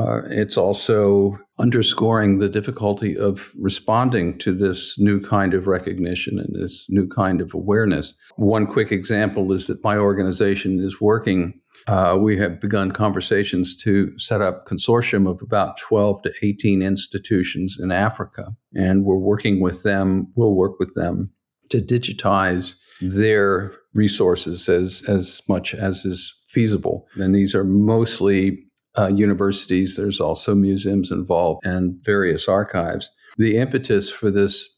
Uh, 0.00 0.22
it's 0.30 0.56
also 0.56 1.38
underscoring 1.58 2.38
the 2.38 2.48
difficulty 2.48 3.16
of 3.18 3.50
responding 3.58 4.38
to 4.38 4.54
this 4.54 4.94
new 4.98 5.20
kind 5.20 5.52
of 5.52 5.66
recognition 5.66 6.38
and 6.38 6.54
this 6.54 6.86
new 6.88 7.06
kind 7.06 7.40
of 7.40 7.52
awareness. 7.52 8.14
One 8.36 8.66
quick 8.66 8.92
example 8.92 9.52
is 9.52 9.66
that 9.66 9.84
my 9.84 9.98
organization 9.98 10.80
is 10.80 11.00
working. 11.00 11.60
Uh, 11.86 12.16
we 12.18 12.38
have 12.38 12.60
begun 12.60 12.92
conversations 12.92 13.76
to 13.82 14.18
set 14.18 14.40
up 14.40 14.66
consortium 14.66 15.28
of 15.30 15.42
about 15.42 15.76
12 15.76 16.22
to 16.22 16.32
18 16.42 16.82
institutions 16.82 17.76
in 17.78 17.92
Africa, 17.92 18.54
and 18.74 19.04
we're 19.04 19.16
working 19.16 19.60
with 19.60 19.82
them. 19.82 20.32
We'll 20.34 20.54
work 20.54 20.78
with 20.78 20.94
them 20.94 21.30
to 21.70 21.82
digitize 21.82 22.74
their 23.02 23.72
resources 23.94 24.68
as 24.68 25.02
as 25.08 25.40
much 25.48 25.74
as 25.74 26.04
is 26.04 26.32
feasible. 26.48 27.06
And 27.16 27.34
these 27.34 27.54
are 27.54 27.64
mostly 27.64 28.69
uh, 29.00 29.08
universities. 29.08 29.96
There's 29.96 30.20
also 30.20 30.54
museums 30.54 31.10
involved 31.10 31.64
and 31.64 31.98
various 32.04 32.48
archives. 32.48 33.08
The 33.38 33.56
impetus 33.56 34.10
for 34.10 34.30
this 34.30 34.68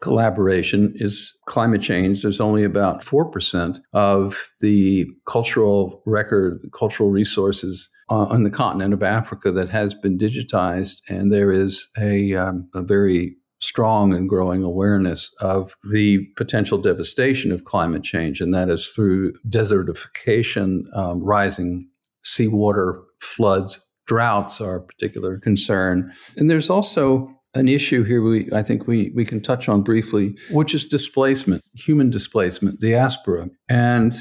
collaboration 0.00 0.92
is 0.96 1.32
climate 1.46 1.82
change. 1.82 2.22
There's 2.22 2.40
only 2.40 2.64
about 2.64 3.04
4% 3.04 3.80
of 3.92 4.36
the 4.60 5.06
cultural 5.28 6.02
record, 6.06 6.60
cultural 6.72 7.10
resources 7.10 7.88
uh, 8.10 8.26
on 8.26 8.44
the 8.44 8.50
continent 8.50 8.94
of 8.94 9.02
Africa 9.02 9.50
that 9.52 9.68
has 9.70 9.94
been 9.94 10.18
digitized. 10.18 10.96
And 11.08 11.32
there 11.32 11.52
is 11.52 11.86
a, 11.98 12.34
um, 12.34 12.68
a 12.74 12.82
very 12.82 13.36
strong 13.60 14.14
and 14.14 14.28
growing 14.28 14.62
awareness 14.62 15.30
of 15.40 15.76
the 15.90 16.24
potential 16.36 16.78
devastation 16.78 17.50
of 17.50 17.64
climate 17.64 18.04
change, 18.04 18.40
and 18.40 18.54
that 18.54 18.70
is 18.70 18.86
through 18.86 19.32
desertification, 19.48 20.84
um, 20.96 21.22
rising 21.24 21.88
seawater 22.22 23.02
floods, 23.20 23.80
droughts 24.06 24.60
are 24.60 24.76
a 24.76 24.82
particular 24.82 25.38
concern. 25.38 26.12
And 26.36 26.50
there's 26.50 26.70
also 26.70 27.34
an 27.54 27.68
issue 27.68 28.04
here 28.04 28.22
we 28.22 28.48
I 28.52 28.62
think 28.62 28.86
we, 28.86 29.10
we 29.14 29.24
can 29.24 29.40
touch 29.40 29.68
on 29.68 29.82
briefly, 29.82 30.34
which 30.50 30.74
is 30.74 30.84
displacement, 30.84 31.62
human 31.74 32.10
displacement, 32.10 32.80
diaspora. 32.80 33.48
And 33.68 34.14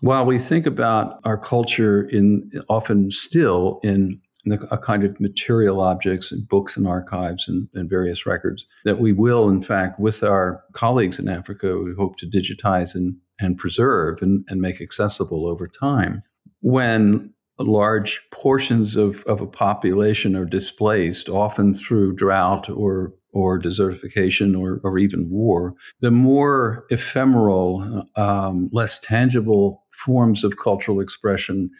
while 0.00 0.24
we 0.24 0.38
think 0.38 0.66
about 0.66 1.20
our 1.24 1.38
culture 1.38 2.02
in 2.02 2.50
often 2.68 3.10
still 3.10 3.78
in 3.82 4.20
a 4.50 4.76
kind 4.76 5.04
of 5.04 5.20
material 5.20 5.80
objects 5.80 6.32
and 6.32 6.48
books 6.48 6.76
and 6.76 6.88
archives 6.88 7.46
and, 7.46 7.68
and, 7.74 7.88
various 7.88 8.26
records 8.26 8.66
that 8.84 8.98
we 8.98 9.12
will, 9.12 9.48
in 9.48 9.62
fact, 9.62 10.00
with 10.00 10.24
our 10.24 10.64
colleagues 10.72 11.20
in 11.20 11.28
Africa, 11.28 11.78
we 11.78 11.94
hope 11.96 12.16
to 12.16 12.26
digitize 12.26 12.96
and, 12.96 13.14
and 13.38 13.56
preserve 13.56 14.20
and, 14.20 14.44
and 14.48 14.60
make 14.60 14.80
accessible 14.80 15.46
over 15.46 15.68
time. 15.68 16.24
When 16.60 17.32
large 17.58 18.20
portions 18.30 18.96
of, 18.96 19.22
of 19.24 19.40
a 19.40 19.46
population 19.46 20.36
are 20.36 20.44
displaced, 20.44 21.28
often 21.28 21.74
through 21.74 22.14
drought 22.14 22.68
or 22.68 23.14
or 23.34 23.58
desertification 23.58 24.58
or, 24.58 24.78
or 24.84 24.98
even 24.98 25.30
war, 25.30 25.74
the 26.00 26.10
more 26.10 26.84
ephemeral, 26.90 28.06
um, 28.14 28.68
less 28.72 29.00
tangible 29.00 29.84
forms 29.90 30.44
of 30.44 30.58
cultural 30.58 31.00
expression 31.00 31.70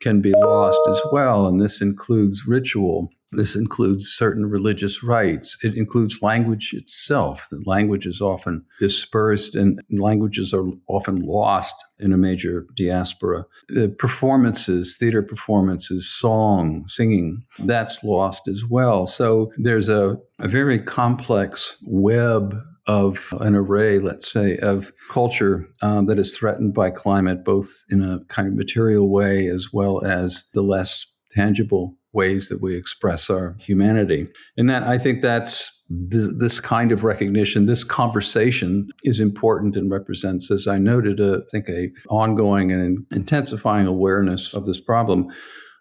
can 0.00 0.20
be 0.20 0.32
lost 0.32 0.80
as 0.88 1.00
well. 1.10 1.46
And 1.46 1.60
this 1.60 1.80
includes 1.80 2.46
ritual, 2.46 3.10
this 3.32 3.56
includes 3.56 4.06
certain 4.06 4.46
religious 4.46 5.02
rites. 5.02 5.56
It 5.62 5.76
includes 5.76 6.22
language 6.22 6.72
itself. 6.72 7.46
The 7.50 7.60
language 7.66 8.06
is 8.06 8.20
often 8.20 8.64
dispersed 8.78 9.54
and 9.54 9.80
languages 9.90 10.54
are 10.54 10.64
often 10.88 11.22
lost 11.22 11.74
in 11.98 12.12
a 12.12 12.16
major 12.16 12.66
diaspora. 12.76 13.44
The 13.68 13.88
performances, 13.88 14.96
theater 14.98 15.22
performances, 15.22 16.08
song, 16.08 16.84
singing, 16.86 17.42
that's 17.64 18.02
lost 18.04 18.42
as 18.48 18.64
well. 18.64 19.06
So 19.06 19.50
there's 19.58 19.88
a, 19.88 20.16
a 20.38 20.48
very 20.48 20.78
complex 20.78 21.76
web 21.82 22.56
of 22.86 23.28
an 23.40 23.54
array, 23.54 23.98
let's 23.98 24.30
say, 24.30 24.56
of 24.58 24.92
culture 25.10 25.68
um, 25.82 26.06
that 26.06 26.18
is 26.18 26.36
threatened 26.36 26.74
by 26.74 26.90
climate, 26.90 27.44
both 27.44 27.68
in 27.90 28.02
a 28.02 28.20
kind 28.32 28.46
of 28.46 28.54
material 28.54 29.10
way 29.10 29.48
as 29.48 29.68
well 29.72 30.04
as 30.04 30.44
the 30.54 30.62
less 30.62 31.04
tangible 31.34 31.96
ways 32.12 32.48
that 32.48 32.62
we 32.62 32.76
express 32.76 33.28
our 33.28 33.56
humanity. 33.60 34.28
And 34.56 34.70
that 34.70 34.84
I 34.84 34.98
think 34.98 35.20
that's 35.20 35.64
th- 36.10 36.30
this 36.38 36.60
kind 36.60 36.92
of 36.92 37.04
recognition, 37.04 37.66
this 37.66 37.84
conversation 37.84 38.88
is 39.02 39.20
important 39.20 39.76
and 39.76 39.90
represents, 39.90 40.50
as 40.50 40.66
I 40.66 40.78
noted, 40.78 41.20
a, 41.20 41.38
I 41.38 41.50
think 41.50 41.68
a 41.68 41.90
ongoing 42.08 42.72
and 42.72 43.04
intensifying 43.14 43.86
awareness 43.86 44.54
of 44.54 44.66
this 44.66 44.80
problem. 44.80 45.28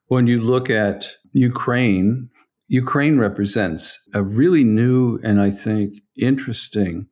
When 0.07 0.27
you 0.27 0.41
look 0.41 0.69
at 0.69 1.09
Ukraine, 1.31 2.29
Ukraine 2.67 3.19
represents 3.19 3.97
a 4.13 4.23
really 4.23 4.63
new 4.63 5.19
and 5.23 5.39
I 5.39 5.51
think 5.51 5.95
interesting 6.17 7.07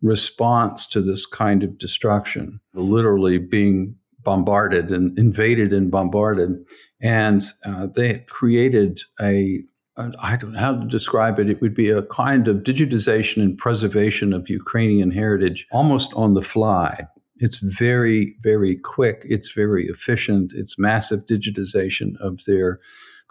response 0.00 0.86
to 0.88 1.00
this 1.00 1.26
kind 1.26 1.62
of 1.62 1.78
destruction, 1.78 2.60
literally 2.74 3.38
being 3.38 3.96
bombarded 4.24 4.90
and 4.90 5.18
invaded 5.18 5.72
and 5.72 5.90
bombarded 5.90 6.64
and 7.02 7.44
uh, 7.64 7.88
they 7.94 8.24
created 8.28 9.00
a 9.20 9.62
I 9.98 10.36
don't 10.36 10.52
know 10.52 10.58
how 10.58 10.74
to 10.78 10.86
describe 10.86 11.38
it. 11.38 11.50
It 11.50 11.60
would 11.60 11.74
be 11.74 11.90
a 11.90 12.00
kind 12.00 12.48
of 12.48 12.58
digitization 12.58 13.42
and 13.42 13.58
preservation 13.58 14.32
of 14.32 14.48
Ukrainian 14.48 15.10
heritage 15.10 15.66
almost 15.70 16.14
on 16.14 16.32
the 16.32 16.40
fly. 16.40 17.06
It's 17.36 17.58
very, 17.58 18.34
very 18.42 18.76
quick. 18.76 19.22
It's 19.28 19.52
very 19.52 19.86
efficient. 19.88 20.52
It's 20.54 20.78
massive 20.78 21.26
digitization 21.26 22.16
of 22.20 22.42
their 22.46 22.80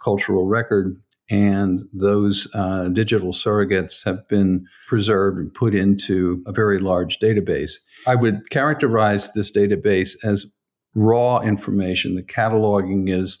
cultural 0.00 0.46
record. 0.46 0.96
And 1.30 1.82
those 1.92 2.48
uh, 2.52 2.88
digital 2.88 3.32
surrogates 3.32 4.02
have 4.04 4.26
been 4.28 4.66
preserved 4.88 5.38
and 5.38 5.54
put 5.54 5.74
into 5.74 6.42
a 6.46 6.52
very 6.52 6.78
large 6.78 7.18
database. 7.20 7.72
I 8.06 8.16
would 8.16 8.50
characterize 8.50 9.32
this 9.32 9.50
database 9.50 10.10
as 10.22 10.46
raw 10.94 11.40
information. 11.40 12.16
The 12.16 12.22
cataloging 12.22 13.08
is 13.08 13.38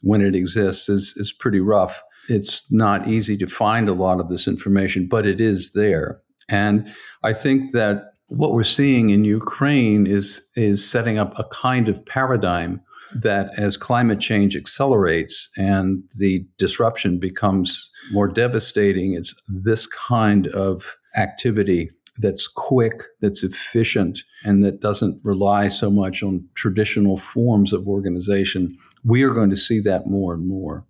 when 0.00 0.20
it 0.20 0.34
exists 0.34 0.88
is 0.88 1.12
is 1.16 1.32
pretty 1.32 1.60
rough. 1.60 2.00
It's 2.28 2.62
not 2.70 3.08
easy 3.08 3.36
to 3.38 3.46
find 3.46 3.88
a 3.88 3.94
lot 3.94 4.20
of 4.20 4.28
this 4.28 4.46
information, 4.46 5.08
but 5.08 5.26
it 5.26 5.40
is 5.40 5.72
there. 5.72 6.20
And 6.48 6.88
I 7.22 7.32
think 7.32 7.72
that 7.72 8.12
what 8.28 8.52
we're 8.52 8.64
seeing 8.64 9.10
in 9.10 9.24
Ukraine 9.24 10.06
is 10.06 10.40
is 10.56 10.88
setting 10.88 11.18
up 11.18 11.38
a 11.38 11.44
kind 11.44 11.88
of 11.88 12.04
paradigm 12.06 12.80
that 13.14 13.50
as 13.58 13.76
climate 13.76 14.20
change 14.20 14.56
accelerates 14.56 15.48
and 15.56 16.02
the 16.16 16.44
disruption 16.58 17.18
becomes 17.18 17.88
more 18.12 18.28
devastating, 18.28 19.14
it's 19.14 19.34
this 19.48 19.86
kind 19.86 20.48
of 20.48 20.96
activity 21.16 21.90
that's 22.18 22.48
quick, 22.48 23.04
that's 23.20 23.42
efficient, 23.42 24.22
and 24.44 24.64
that 24.64 24.80
doesn't 24.80 25.20
rely 25.24 25.68
so 25.68 25.90
much 25.90 26.22
on 26.22 26.44
traditional 26.54 27.16
forms 27.16 27.72
of 27.72 27.86
organization. 27.86 28.76
We 29.04 29.22
are 29.22 29.30
going 29.30 29.50
to 29.50 29.56
see 29.56 29.80
that 29.80 30.06
more 30.06 30.34
and 30.34 30.46
more. 30.46 30.84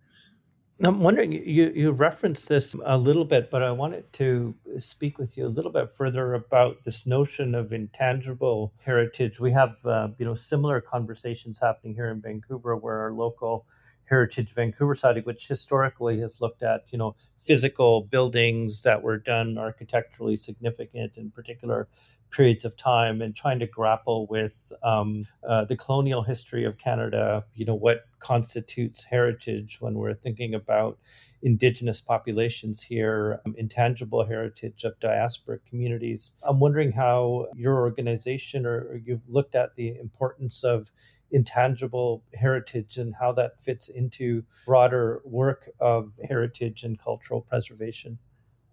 I'm 0.81 1.01
wondering, 1.01 1.33
you, 1.33 1.73
you 1.75 1.91
referenced 1.91 2.49
this 2.49 2.77
a 2.85 2.97
little 2.97 3.25
bit, 3.25 3.51
but 3.51 3.65
I 3.65 3.73
wanted 3.73 4.13
to 4.15 4.55
speak 4.77 5.19
with 5.19 5.37
you 5.37 5.45
a 5.45 5.49
little 5.49 5.73
bit 5.73 5.91
further 5.91 6.35
about 6.35 6.85
this 6.85 7.05
notion 7.05 7.57
of 7.57 7.73
intangible 7.73 8.73
heritage. 8.85 9.41
We 9.41 9.51
have, 9.53 9.75
uh, 9.85 10.09
you 10.19 10.25
know, 10.25 10.37
similar 10.37 10.81
conversations 10.81 11.59
happening 11.59 11.95
here 11.95 12.09
in 12.11 12.21
Vancouver, 12.21 12.77
where 12.77 13.01
our 13.01 13.13
local 13.13 13.67
Heritage 14.05 14.55
Vancouver 14.55 14.95
Society, 14.95 15.21
which 15.21 15.49
historically 15.49 16.21
has 16.21 16.41
looked 16.41 16.63
at, 16.63 16.85
you 16.93 16.99
know, 16.99 17.17
physical 17.37 18.03
buildings 18.03 18.83
that 18.83 19.03
were 19.03 19.19
done 19.19 19.59
architecturally 19.59 20.37
significant, 20.37 21.19
in 21.19 21.33
particular 21.33 21.89
periods 22.31 22.65
of 22.65 22.77
time 22.77 23.23
and 23.23 23.35
trying 23.35 23.59
to 23.59 23.67
grapple 23.67 24.27
with 24.27 24.73
um, 24.83 25.27
uh, 25.49 25.65
the 25.65 25.77
colonial 25.77 26.23
history 26.23 26.65
of 26.65 26.79
Canada, 26.79 27.45
you 27.55 27.65
know, 27.65 27.75
what 27.75 28.07
constitutes 28.19 29.05
heritage 29.05 29.79
when 29.81 29.95
we're 29.95 30.15
thinking 30.15 30.55
about 30.55 30.99
Indigenous 31.43 32.01
populations 32.01 32.83
here, 32.83 33.41
um, 33.47 33.55
intangible 33.57 34.25
heritage 34.27 34.85
of 34.85 34.99
diasporic 34.99 35.61
communities. 35.69 36.33
I'm 36.43 36.59
wondering 36.59 36.93
how 36.93 37.47
your 37.55 37.77
organization 37.77 38.67
or, 38.67 38.89
or 38.91 39.01
you've 39.05 39.29
looked 39.29 39.55
at 39.55 39.77
the 39.77 39.97
importance 39.97 40.65
of 40.65 40.91
intangible 41.31 42.25
heritage 42.35 42.97
and 42.97 43.15
how 43.15 43.33
that 43.33 43.61
fits 43.61 43.89
into 43.89 44.43
broader 44.67 45.21
work 45.25 45.69
of 45.81 46.19
heritage 46.29 46.85
and 46.85 46.99
cultural 46.99 47.41
preservation. 47.43 48.19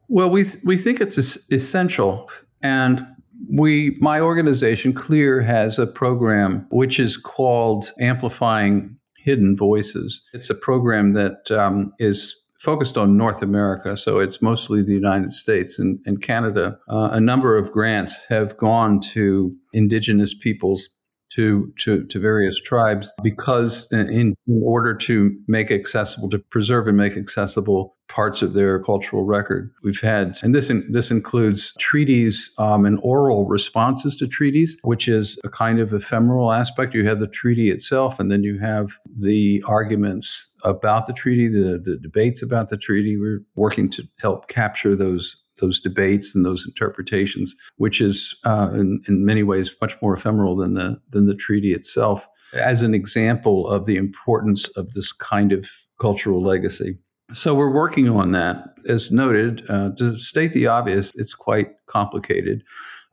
Well, 0.08 0.30
we 0.30 0.44
th- 0.44 0.64
we 0.64 0.78
think 0.78 1.02
it's 1.02 1.18
essential, 1.52 2.30
and 2.62 3.06
we, 3.50 3.98
my 4.00 4.20
organization, 4.20 4.94
CLIR, 4.94 5.46
has 5.46 5.80
a 5.80 5.88
program 5.88 6.68
which 6.70 7.00
is 7.00 7.18
called 7.18 7.92
Amplifying 8.00 8.98
Hidden 9.18 9.58
Voices. 9.58 10.22
It's 10.34 10.50
a 10.50 10.56
program 10.56 11.14
that 11.14 11.52
um, 11.52 11.94
is 12.00 12.36
focused 12.60 12.98
on 12.98 13.18
North 13.18 13.42
America, 13.42 13.96
so 13.96 14.20
it's 14.20 14.42
mostly 14.42 14.82
the 14.82 14.94
United 14.94 15.32
States 15.32 15.78
and, 15.78 16.00
and 16.06 16.22
Canada. 16.22 16.80
Uh, 16.90 17.10
a 17.12 17.20
number 17.20 17.58
of 17.58 17.72
grants 17.72 18.16
have 18.30 18.58
gone 18.58 19.00
to 19.00 19.56
Indigenous 19.74 20.34
peoples 20.34 20.90
to, 21.36 21.72
to, 21.80 22.06
to 22.06 22.20
various 22.20 22.60
tribes 22.60 23.12
because 23.22 23.88
in, 23.92 24.10
in 24.10 24.36
order 24.64 24.96
to 24.96 25.38
make 25.48 25.70
accessible, 25.70 26.30
to 26.30 26.40
preserve 26.40 26.88
and 26.88 26.98
make 26.98 27.18
accessible 27.18 27.95
parts 28.08 28.42
of 28.42 28.54
their 28.54 28.80
cultural 28.80 29.24
record. 29.24 29.72
We've 29.84 30.00
had, 30.00 30.38
and 30.42 30.54
this, 30.54 30.70
in, 30.70 30.86
this 30.92 31.12
includes 31.12 31.74
treaties 31.80 32.52
um, 32.58 32.86
and 32.86 33.00
oral 33.02 33.46
responses 33.46 34.16
to 34.18 34.28
treaties, 34.28 34.77
which 34.84 35.08
is 35.08 35.38
a 35.44 35.50
kind 35.50 35.79
of 35.79 35.94
ephemeral 35.94 36.51
aspect. 36.51 36.94
You 36.94 37.08
have 37.08 37.20
the 37.20 37.27
treaty 37.27 37.70
itself, 37.72 38.20
and 38.20 38.32
then 38.32 38.44
you 38.44 38.60
have 38.60 38.92
the 39.16 39.64
arguments 39.68 40.51
about 40.64 41.08
the 41.08 41.14
treaty, 41.14 41.48
the, 41.48 41.82
the 41.84 41.98
debates 41.98 42.42
about 42.42 42.70
the 42.70 42.77
treaty. 42.77 43.18
We're 43.18 43.44
working 43.56 43.90
to 43.92 44.03
help 44.20 44.48
capture 44.48 44.96
those 44.96 45.36
those 45.62 45.79
debates 45.79 46.36
and 46.36 46.46
those 46.46 46.66
interpretations, 46.66 47.56
which 47.77 48.01
is 48.01 48.36
uh, 48.44 48.72
in, 48.74 49.01
in 49.08 49.25
many 49.25 49.42
ways 49.42 49.74
much 49.79 49.96
more 50.01 50.14
ephemeral 50.14 50.56
than 50.56 50.74
the 50.74 51.00
than 51.12 51.27
the 51.27 51.36
treaty 51.36 51.74
itself. 51.74 52.27
As 52.53 52.82
an 52.82 52.94
example 52.94 53.68
of 53.68 53.86
the 53.86 53.98
importance 53.98 54.68
of 54.75 54.94
this 54.94 55.12
kind 55.12 55.51
of 55.51 55.68
cultural 56.00 56.44
legacy. 56.44 56.98
So 57.33 57.55
we're 57.55 57.72
working 57.72 58.09
on 58.09 58.31
that. 58.31 58.75
As 58.88 59.11
noted, 59.11 59.64
uh, 59.68 59.90
to 59.98 60.18
state 60.20 60.53
the 60.53 60.68
obvious, 60.68 61.11
it's 61.16 61.33
quite 61.33 61.70
complicated. 61.88 62.64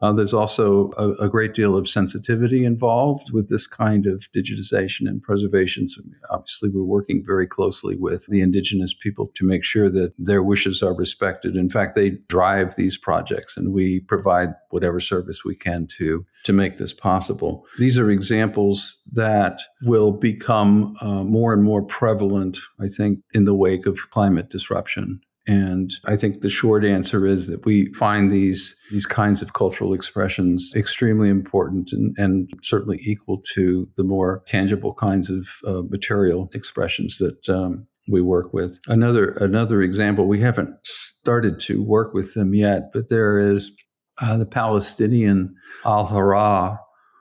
Uh, 0.03 0.12
there's 0.12 0.35
also 0.35 0.91
a, 0.99 1.27
a, 1.27 1.29
great 1.29 1.55
deal 1.55 1.77
of 1.77 1.88
sensitivity 1.88 2.65
involved 2.65 3.33
with 3.33 3.49
this 3.49 3.69
kind 3.69 4.05
of 4.05 4.27
digitization 4.35 5.07
and 5.07 5.23
preservation. 5.23 5.88
So 5.88 6.03
obviously, 6.29 6.71
we're 6.71 6.83
working 6.83 7.23
very 7.25 7.47
closely 7.47 7.95
with 7.97 8.27
the 8.27 8.41
indigenous 8.41 8.93
people 8.93 9.31
to 9.37 9.47
make 9.47 9.62
sure 9.62 9.88
that 9.91 10.12
their 10.19 10.43
wishes 10.43 10.83
are 10.83 10.93
respected. 10.93 11.55
In 11.55 11.71
fact, 11.71 11.95
they 11.95 12.19
drive 12.29 12.75
these 12.75 12.99
projects, 12.99 13.57
and 13.57 13.73
we 13.73 14.01
provide 14.01 14.49
whatever 14.71 14.99
service 14.99 15.45
we 15.45 15.55
can 15.55 15.87
to 15.99 16.27
to 16.45 16.53
make 16.53 16.79
this 16.79 16.93
possible. 16.93 17.65
These 17.79 17.97
are 17.97 18.11
examples 18.11 18.99
that 19.12 19.61
will 19.83 20.11
become 20.11 20.97
uh, 21.01 21.23
more 21.23 21.53
and 21.53 21.62
more 21.62 21.83
prevalent, 21.83 22.59
I 22.81 22.88
think, 22.88 23.21
in 23.33 23.45
the 23.45 23.55
wake 23.55 23.87
of 23.87 24.11
climate 24.11 24.51
disruption. 24.51 25.21
And 25.46 25.92
I 26.05 26.16
think 26.16 26.40
the 26.40 26.48
short 26.48 26.85
answer 26.85 27.26
is 27.26 27.48
that 27.48 27.64
we 27.64 27.92
find 27.94 28.31
these 28.31 28.76
these 28.92 29.07
kinds 29.07 29.42
of 29.42 29.55
cultural 29.55 29.92
expressions 29.92 30.72
extremely 30.76 31.28
important 31.28 31.90
and, 31.92 32.14
and 32.16 32.48
certainly 32.62 33.00
equal 33.02 33.42
to 33.55 33.88
the 33.96 34.05
more 34.05 34.42
tangible 34.46 34.94
kinds 34.94 35.31
of 35.31 35.48
uh, 35.66 35.83
material 35.88 36.48
expressions 36.55 37.18
that 37.18 37.48
um, 37.48 37.87
we 38.09 38.20
work 38.20 38.52
with. 38.52 38.78
Another 38.87 39.31
another 39.33 39.83
example, 39.83 40.26
we 40.26 40.40
haven't 40.40 40.74
started 40.85 41.59
to 41.61 41.83
work 41.83 42.14
with 42.14 42.35
them 42.35 42.55
yet, 42.55 42.90
but 42.92 43.09
there 43.09 43.38
is 43.38 43.72
uh, 44.20 44.37
the 44.37 44.46
Palestinian 44.46 45.55
Al 45.85 46.07
Hara, 46.07 46.78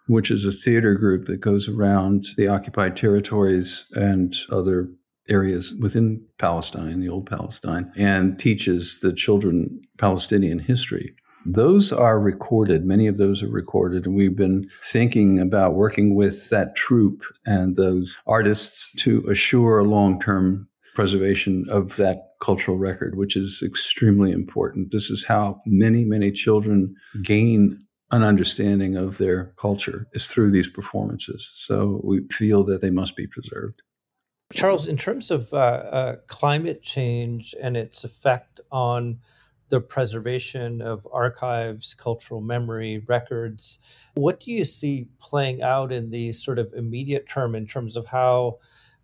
which 0.08 0.30
is 0.30 0.46
a 0.46 0.52
theater 0.52 0.94
group 0.94 1.26
that 1.26 1.40
goes 1.40 1.68
around 1.68 2.28
the 2.38 2.48
occupied 2.48 2.96
territories 2.96 3.86
and 3.94 4.36
other 4.52 4.90
areas 5.32 5.74
within 5.80 6.24
Palestine, 6.38 7.00
the 7.00 7.10
old 7.10 7.28
Palestine, 7.28 7.92
and 7.96 8.40
teaches 8.40 9.00
the 9.02 9.14
children 9.14 9.82
Palestinian 9.98 10.60
history. 10.60 11.16
Those 11.46 11.92
are 11.92 12.20
recorded. 12.20 12.86
Many 12.86 13.08
of 13.08 13.18
those 13.18 13.42
are 13.42 13.50
recorded. 13.50 14.06
And 14.06 14.16
we've 14.16 14.36
been 14.36 14.70
thinking 14.84 15.40
about 15.40 15.74
working 15.74 16.14
with 16.14 16.50
that 16.50 16.76
troupe 16.76 17.24
and 17.46 17.76
those 17.76 18.16
artists 18.28 18.92
to 19.00 19.26
assure 19.28 19.84
long 19.84 20.20
term 20.20 20.68
preservation 20.94 21.66
of 21.70 21.96
that 21.96 22.34
cultural 22.44 22.78
record, 22.78 23.18
which 23.18 23.36
is 23.36 23.64
extremely 23.66 24.32
important. 24.32 24.92
This 24.92 25.10
is 25.10 25.26
how 25.28 25.62
many, 25.66 26.04
many 26.04 26.32
children 26.32 26.96
gain 27.24 27.80
an 28.12 28.24
understanding 28.24 28.98
of 28.98 29.18
their 29.18 29.54
culture 29.58 30.08
is 30.14 30.28
through 30.28 30.52
these 30.52 30.68
performances. 30.68 31.50
So 31.56 32.02
we 32.04 32.28
feel 32.30 32.64
that 32.66 32.82
they 32.82 32.90
must 32.90 33.16
be 33.16 33.26
preserved. 33.26 33.82
Charles, 34.54 34.88
in 34.88 34.98
terms 34.98 35.32
of 35.32 35.54
uh, 35.54 35.58
uh, 35.58 36.16
climate 36.28 36.82
change 36.82 37.56
and 37.62 37.76
its 37.78 38.04
effect 38.04 38.60
on 38.72 39.20
the 39.70 39.80
preservation 39.80 40.82
of 40.82 41.08
archives, 41.12 41.94
cultural 41.94 42.42
memory, 42.42 43.04
records, 43.08 43.80
what 44.16 44.40
do 44.40 44.52
you 44.52 44.66
see 44.66 45.08
playing 45.20 45.62
out 45.62 45.92
in 45.92 46.12
the 46.12 46.32
sort 46.34 46.60
of 46.60 46.74
immediate 46.74 47.28
term 47.28 47.56
in 47.56 47.66
terms 47.66 47.96
of 47.96 48.06
how 48.08 48.60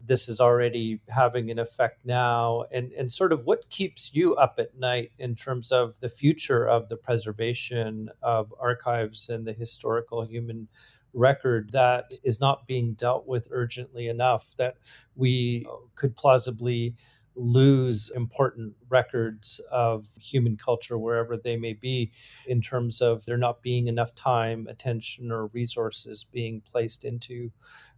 this 0.05 0.29
is 0.29 0.39
already 0.39 0.99
having 1.07 1.49
an 1.49 1.57
effect 1.57 2.05
now? 2.05 2.65
And, 2.71 2.91
and 2.91 3.11
sort 3.11 3.31
of 3.31 3.45
what 3.45 3.69
keeps 3.69 4.13
you 4.13 4.35
up 4.35 4.55
at 4.59 4.77
night 4.77 5.11
in 5.17 5.35
terms 5.35 5.71
of 5.71 5.97
the 6.01 6.09
future 6.09 6.67
of 6.67 6.89
the 6.89 6.97
preservation 6.97 8.09
of 8.21 8.53
archives 8.59 9.29
and 9.29 9.47
the 9.47 9.53
historical 9.53 10.25
human 10.25 10.67
record 11.17 11.71
that 11.71 12.11
is 12.23 12.39
not 12.39 12.67
being 12.67 12.93
dealt 12.93 13.27
with 13.27 13.47
urgently 13.51 14.07
enough 14.07 14.55
that 14.57 14.75
we 15.15 15.67
could 15.95 16.15
plausibly 16.15 16.95
lose 17.35 18.09
important 18.15 18.73
records 18.89 19.61
of 19.71 20.07
human 20.19 20.57
culture 20.57 20.97
wherever 20.97 21.37
they 21.37 21.55
may 21.55 21.73
be 21.73 22.11
in 22.47 22.61
terms 22.61 22.99
of 23.01 23.25
there 23.25 23.37
not 23.37 23.61
being 23.61 23.87
enough 23.87 24.15
time 24.15 24.65
attention 24.67 25.31
or 25.31 25.47
resources 25.47 26.23
being 26.23 26.61
placed 26.61 27.05
into 27.05 27.51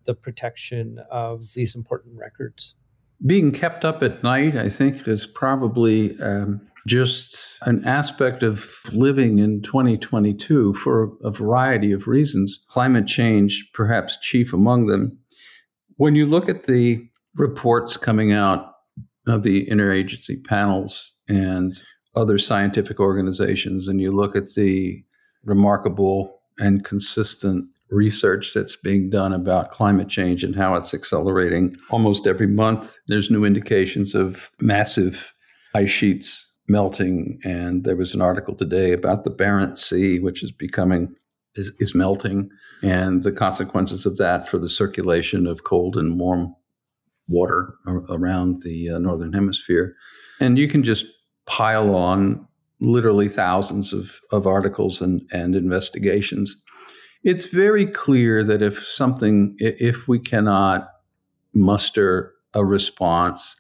the 0.03 0.13
protection 0.13 0.99
of 1.10 1.53
these 1.53 1.73
important 1.73 2.17
records 2.17 2.75
being 3.25 3.51
kept 3.51 3.84
up 3.84 4.01
at 4.01 4.23
night, 4.23 4.55
I 4.55 4.69
think, 4.69 5.08
is 5.08 5.25
probably 5.25 6.19
um, 6.21 6.62
just 6.88 7.38
an 7.63 7.86
aspect 7.86 8.43
of 8.43 8.65
living 8.93 9.39
in 9.39 9.62
2022 9.62 10.73
for 10.75 11.12
a 11.23 11.32
variety 11.32 11.91
of 11.91 12.08
reasons. 12.08 12.60
Climate 12.69 13.08
change, 13.08 13.67
perhaps 13.73 14.17
chief 14.21 14.53
among 14.53 14.88
them. 14.88 15.17
When 15.97 16.15
you 16.15 16.25
look 16.25 16.47
at 16.47 16.63
the 16.63 17.05
reports 17.36 17.97
coming 17.97 18.32
out 18.32 18.73
of 19.27 19.43
the 19.43 19.65
interagency 19.67 20.43
panels 20.45 21.13
and 21.27 21.82
other 22.15 22.38
scientific 22.38 22.99
organizations, 22.99 23.88
and 23.88 23.99
you 23.99 24.12
look 24.12 24.36
at 24.36 24.53
the 24.55 25.03
remarkable 25.43 26.39
and 26.58 26.86
consistent 26.86 27.65
research 27.91 28.52
that's 28.54 28.75
being 28.75 29.10
done 29.10 29.34
about 29.34 29.71
climate 29.71 30.10
change 30.10 30.43
and 30.43 30.56
how 30.56 30.75
it's 30.75 30.93
accelerating. 30.93 31.75
Almost 31.89 32.28
every 32.28 32.47
month, 32.47 32.95
there's 33.08 33.32
new 33.32 33.43
indications 33.45 34.13
of 34.13 34.49
massive 34.62 35.34
ice 35.75 35.89
sheets 35.89 36.45
melting. 36.67 37.39
And 37.43 37.84
there 37.84 37.95
was 37.95 38.13
an 38.13 38.21
article 38.21 38.56
today 38.56 38.93
about 38.93 39.23
the 39.23 39.32
Barents 39.32 39.80
Sea, 39.80 40.19
which 40.19 40.43
is 40.43 40.52
becoming 40.52 41.15
is, 41.56 41.71
is 41.80 41.95
melting, 41.95 42.49
and 42.84 43.23
the 43.23 43.32
consequences 43.32 44.06
of 44.06 44.17
that 44.17 44.47
for 44.47 44.60
the 44.60 44.69
circulation 44.69 45.47
of 45.47 45.63
cold 45.63 45.97
and 45.97 46.19
warm 46.19 46.56
water 47.28 47.73
around 48.10 48.62
the 48.62 48.89
uh, 48.89 48.97
northern 48.99 49.34
hemisphere. 49.34 49.95
And 50.39 50.58
you 50.58 50.67
can 50.67 50.84
just 50.84 51.06
pile 51.45 51.95
on 51.95 52.47
literally 52.80 53.30
thousands 53.30 53.91
of, 53.91 54.19
of 54.32 54.47
articles 54.47 55.02
and, 55.02 55.21
and 55.32 55.56
investigations. 55.56 56.56
It's 57.23 57.45
very 57.45 57.86
clear 57.86 58.43
that 58.45 58.62
if 58.62 58.86
something, 58.88 59.55
if 59.60 60.08
we 60.08 60.19
cannot 60.19 60.88
muster 61.53 62.34
a 62.53 62.63
response, 62.63 63.55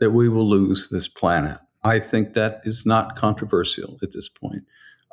that 0.00 0.10
we 0.10 0.28
will 0.28 0.48
lose 0.48 0.88
this 0.90 1.08
planet. 1.08 1.58
I 1.84 2.00
think 2.00 2.34
that 2.34 2.60
is 2.64 2.86
not 2.86 3.16
controversial 3.16 3.98
at 4.02 4.12
this 4.12 4.28
point. 4.28 4.62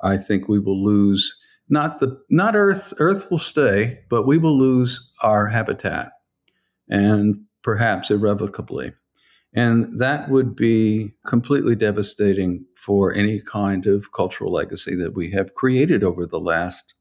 I 0.03 0.17
think 0.17 0.47
we 0.47 0.59
will 0.59 0.83
lose 0.83 1.35
not 1.67 1.99
the 1.99 2.19
not 2.29 2.55
Earth. 2.55 2.93
Earth 2.99 3.29
will 3.29 3.37
stay, 3.37 3.99
but 4.09 4.25
we 4.25 4.37
will 4.37 4.57
lose 4.57 5.11
our 5.21 5.47
habitat, 5.47 6.11
and 6.87 7.35
perhaps 7.63 8.09
irrevocably. 8.09 8.93
And 9.53 9.99
that 9.99 10.29
would 10.29 10.55
be 10.55 11.13
completely 11.27 11.75
devastating 11.75 12.65
for 12.75 13.13
any 13.13 13.41
kind 13.41 13.87
of 13.87 14.11
cultural 14.11 14.53
legacy 14.53 14.95
that 14.95 15.15
we 15.15 15.31
have 15.31 15.55
created 15.55 16.03
over 16.03 16.25
the 16.25 16.39
last 16.39 16.93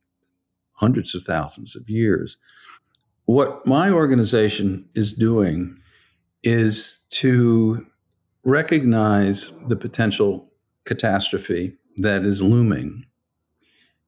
hundreds 0.78 1.14
of 1.14 1.22
thousands 1.22 1.74
of 1.76 1.88
years. 1.88 2.36
What 3.26 3.66
my 3.66 3.90
organization 3.90 4.88
is 4.94 5.12
doing 5.12 5.76
is 6.42 7.00
to 7.10 7.84
recognize 8.44 9.52
the 9.68 9.76
potential 9.76 10.50
catastrophe 10.84 11.76
that 11.98 12.24
is 12.24 12.40
looming. 12.40 13.04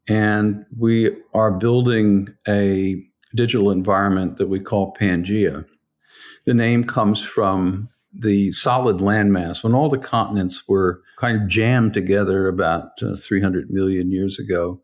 And 0.09 0.65
we 0.79 1.11
are 1.35 1.51
building 1.51 2.29
a 2.49 3.03
digital 3.35 3.71
environment 3.71 4.39
that 4.39 4.49
we 4.49 4.61
call 4.61 4.95
Pangea. 4.99 5.65
The 6.47 6.55
name 6.55 6.85
comes 6.85 7.23
from 7.23 7.89
the 8.13 8.51
solid 8.53 8.97
landmass, 8.99 9.63
when 9.63 9.75
all 9.75 9.89
the 9.89 9.99
continents 9.99 10.65
were 10.69 11.03
kind 11.19 11.41
of 11.41 11.49
jammed 11.49 11.95
together 11.95 12.49
about 12.49 13.03
uh, 13.03 13.15
300 13.15 13.71
million 13.71 14.11
years 14.11 14.39
ago, 14.39 14.81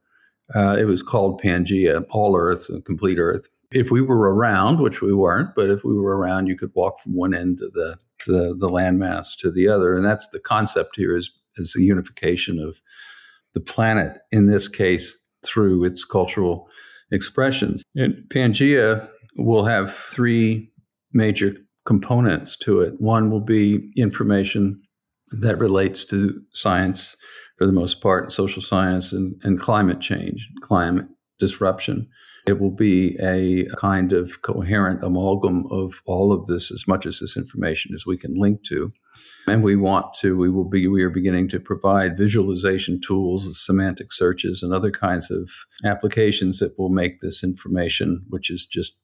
uh, 0.55 0.77
it 0.79 0.85
was 0.85 1.03
called 1.03 1.41
Pangea, 1.43 2.05
all 2.11 2.37
Earth, 2.37 2.71
complete 2.85 3.19
Earth. 3.19 3.49
If 3.73 3.91
we 3.91 4.01
were 4.01 4.33
around, 4.33 4.81
which 4.81 5.03
we 5.03 5.13
weren't, 5.13 5.51
but 5.57 5.71
if 5.71 5.85
we 5.85 5.95
were 5.95 6.17
around, 6.17 6.47
you 6.47 6.57
could 6.57 6.71
walk 6.75 7.01
from 7.01 7.15
one 7.15 7.35
end 7.35 7.61
of 7.61 7.73
the, 7.73 7.99
the, 8.27 8.55
the 8.59 8.69
landmass 8.69 9.37
to 9.39 9.51
the 9.51 9.69
other. 9.69 9.97
And 9.97 10.05
that's 10.05 10.29
the 10.29 10.39
concept 10.39 10.97
here 10.97 11.17
is, 11.17 11.31
is 11.57 11.73
the 11.73 11.83
unification 11.83 12.61
of 12.61 12.81
the 13.55 13.61
planet, 13.61 14.19
in 14.31 14.47
this 14.47 14.69
case, 14.69 15.17
through 15.45 15.85
its 15.85 16.05
cultural 16.05 16.69
expressions. 17.11 17.83
And 17.97 18.15
Pangea 18.29 19.09
will 19.37 19.65
have 19.65 19.95
three 19.95 20.71
major 21.13 21.57
components 21.87 22.57
to 22.57 22.81
it. 22.81 23.01
One 23.01 23.31
will 23.31 23.41
be 23.41 23.93
information 23.97 24.83
that 25.41 25.59
relates 25.59 26.05
to 26.05 26.41
science 26.53 27.17
for 27.57 27.67
the 27.67 27.73
most 27.73 28.01
part, 28.01 28.25
in 28.25 28.31
social 28.31 28.63
science 28.63 29.13
and, 29.13 29.41
and 29.43 29.61
climate 29.61 30.01
change, 30.01 30.49
climate 30.63 31.07
disruption. 31.39 32.09
It 32.47 32.61
will 32.61 32.71
be 32.71 33.17
a 33.21 33.67
kind 33.77 34.13
of 34.13 34.43
coherent 34.43 35.03
amalgam 35.03 35.67
of 35.71 36.01
all 36.07 36.33
of 36.33 36.47
this, 36.47 36.71
as 36.71 36.85
much 36.87 37.05
as 37.05 37.19
this 37.19 37.37
information 37.37 37.93
as 37.95 38.07
we 38.07 38.17
can 38.17 38.39
link 38.39 38.63
to. 38.65 38.93
And 39.49 39.63
we 39.63 39.77
want 39.77 40.15
to, 40.21 40.37
we 40.37 40.51
will 40.51 40.69
be, 40.69 40.87
we 40.87 41.03
are 41.03 41.11
beginning 41.11 41.49
to 41.51 41.61
provide 41.61 42.17
visualization 42.17 43.01
tools, 43.01 43.65
semantic 43.65 44.13
searches, 44.13 44.63
and 44.63 44.73
other 44.73 44.91
kinds 44.91 45.31
of 45.31 45.51
applications 45.85 46.59
that 46.59 46.79
will 46.79 46.89
make 46.89 47.21
this 47.21 47.43
information, 47.43 48.25
which 48.29 48.51
is 48.51 48.67
just 48.67 48.95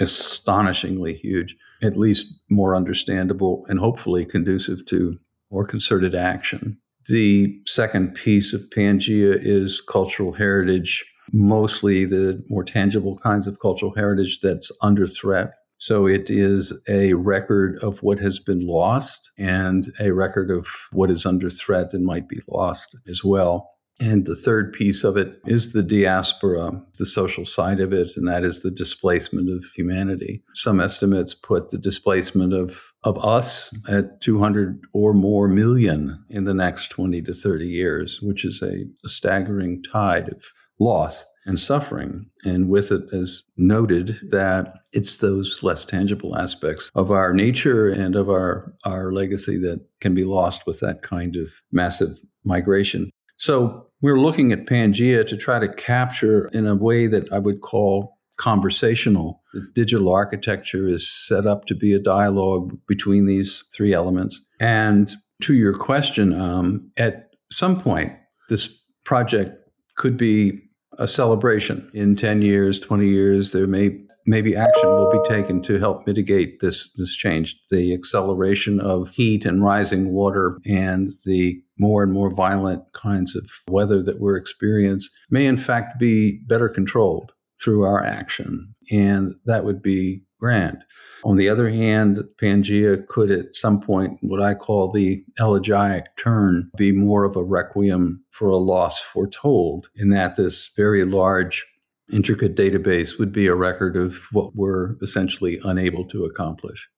astonishingly 0.00 1.14
huge, 1.14 1.56
at 1.82 1.96
least 1.96 2.26
more 2.50 2.74
understandable 2.74 3.64
and 3.68 3.78
hopefully 3.78 4.24
conducive 4.24 4.84
to 4.86 5.18
more 5.50 5.66
concerted 5.66 6.14
action. 6.14 6.78
The 7.08 7.58
second 7.66 8.14
piece 8.14 8.52
of 8.52 8.68
Pangea 8.70 9.38
is 9.40 9.80
cultural 9.88 10.32
heritage, 10.32 11.04
mostly 11.32 12.04
the 12.04 12.42
more 12.48 12.64
tangible 12.64 13.18
kinds 13.18 13.46
of 13.46 13.60
cultural 13.60 13.92
heritage 13.94 14.38
that's 14.42 14.70
under 14.82 15.06
threat. 15.06 15.52
So 15.78 16.06
it 16.06 16.30
is 16.30 16.72
a 16.88 17.14
record 17.14 17.76
of 17.82 18.04
what 18.04 18.20
has 18.20 18.38
been 18.38 18.66
lost 18.66 19.30
and 19.36 19.92
a 19.98 20.12
record 20.12 20.48
of 20.48 20.68
what 20.92 21.10
is 21.10 21.26
under 21.26 21.50
threat 21.50 21.92
and 21.92 22.06
might 22.06 22.28
be 22.28 22.40
lost 22.46 22.96
as 23.08 23.24
well. 23.24 23.68
And 24.00 24.24
the 24.24 24.36
third 24.36 24.72
piece 24.72 25.02
of 25.02 25.16
it 25.16 25.40
is 25.46 25.72
the 25.72 25.82
diaspora, 25.82 26.80
the 26.98 27.06
social 27.06 27.44
side 27.44 27.80
of 27.80 27.92
it, 27.92 28.16
and 28.16 28.28
that 28.28 28.44
is 28.44 28.60
the 28.62 28.70
displacement 28.70 29.50
of 29.50 29.64
humanity. 29.74 30.42
Some 30.54 30.80
estimates 30.80 31.34
put 31.34 31.70
the 31.70 31.78
displacement 31.78 32.54
of, 32.54 32.91
of 33.04 33.22
us 33.24 33.68
at 33.88 34.20
200 34.20 34.80
or 34.92 35.12
more 35.12 35.48
million 35.48 36.24
in 36.30 36.44
the 36.44 36.54
next 36.54 36.90
20 36.90 37.20
to 37.22 37.34
30 37.34 37.66
years, 37.66 38.20
which 38.22 38.44
is 38.44 38.62
a, 38.62 38.84
a 39.04 39.08
staggering 39.08 39.82
tide 39.82 40.28
of 40.28 40.44
loss 40.78 41.24
and 41.44 41.58
suffering. 41.58 42.26
And 42.44 42.68
with 42.68 42.92
it, 42.92 43.02
as 43.12 43.42
noted, 43.56 44.18
that 44.30 44.74
it's 44.92 45.16
those 45.16 45.60
less 45.62 45.84
tangible 45.84 46.36
aspects 46.36 46.90
of 46.94 47.10
our 47.10 47.32
nature 47.32 47.88
and 47.88 48.14
of 48.14 48.28
our, 48.28 48.72
our 48.84 49.12
legacy 49.12 49.58
that 49.58 49.80
can 50.00 50.14
be 50.14 50.24
lost 50.24 50.66
with 50.66 50.80
that 50.80 51.02
kind 51.02 51.36
of 51.36 51.48
massive 51.72 52.20
migration. 52.44 53.10
So 53.36 53.88
we're 54.02 54.20
looking 54.20 54.52
at 54.52 54.66
Pangea 54.66 55.26
to 55.26 55.36
try 55.36 55.58
to 55.58 55.72
capture 55.74 56.48
in 56.52 56.66
a 56.66 56.76
way 56.76 57.08
that 57.08 57.32
I 57.32 57.38
would 57.38 57.60
call 57.60 58.18
conversational. 58.36 59.42
The 59.52 59.66
digital 59.74 60.12
architecture 60.12 60.88
is 60.88 61.10
set 61.26 61.46
up 61.46 61.66
to 61.66 61.74
be 61.74 61.92
a 61.92 61.98
dialogue 61.98 62.76
between 62.88 63.26
these 63.26 63.62
three 63.74 63.92
elements. 63.92 64.40
And 64.60 65.12
to 65.42 65.54
your 65.54 65.76
question, 65.76 66.38
um, 66.40 66.90
at 66.96 67.30
some 67.50 67.80
point, 67.80 68.12
this 68.48 68.68
project 69.04 69.56
could 69.96 70.16
be 70.16 70.60
a 70.98 71.08
celebration. 71.08 71.88
In 71.94 72.16
10 72.16 72.42
years, 72.42 72.78
20 72.78 73.08
years, 73.08 73.52
there 73.52 73.66
may 73.66 73.98
maybe 74.26 74.54
action 74.54 74.88
will 74.88 75.10
be 75.10 75.28
taken 75.28 75.62
to 75.62 75.78
help 75.78 76.06
mitigate 76.06 76.60
this 76.60 76.92
this 76.96 77.14
change. 77.14 77.56
The 77.70 77.94
acceleration 77.94 78.78
of 78.80 79.10
heat 79.10 79.44
and 79.46 79.64
rising 79.64 80.12
water 80.12 80.58
and 80.66 81.14
the 81.24 81.62
more 81.78 82.02
and 82.02 82.12
more 82.12 82.32
violent 82.32 82.82
kinds 82.92 83.34
of 83.34 83.50
weather 83.68 84.02
that 84.02 84.20
we're 84.20 84.36
experiencing 84.36 85.10
may 85.30 85.46
in 85.46 85.56
fact 85.56 85.98
be 85.98 86.40
better 86.46 86.68
controlled 86.68 87.32
through 87.62 87.84
our 87.84 88.04
action. 88.04 88.74
And 88.90 89.34
that 89.46 89.64
would 89.64 89.82
be 89.82 90.22
grand. 90.40 90.78
On 91.24 91.36
the 91.36 91.48
other 91.48 91.70
hand, 91.70 92.24
Pangea 92.40 93.06
could 93.06 93.30
at 93.30 93.54
some 93.54 93.80
point, 93.80 94.18
what 94.22 94.42
I 94.42 94.54
call 94.54 94.90
the 94.90 95.24
elegiac 95.38 96.16
turn, 96.16 96.68
be 96.76 96.90
more 96.90 97.24
of 97.24 97.36
a 97.36 97.44
requiem 97.44 98.24
for 98.30 98.48
a 98.48 98.56
loss 98.56 98.98
foretold, 98.98 99.86
in 99.94 100.10
that 100.10 100.34
this 100.34 100.70
very 100.76 101.04
large, 101.04 101.64
intricate 102.12 102.56
database 102.56 103.18
would 103.18 103.32
be 103.32 103.46
a 103.46 103.54
record 103.54 103.96
of 103.96 104.18
what 104.32 104.54
we're 104.56 104.96
essentially 105.00 105.60
unable 105.64 106.04
to 106.06 106.24
accomplish. 106.24 106.88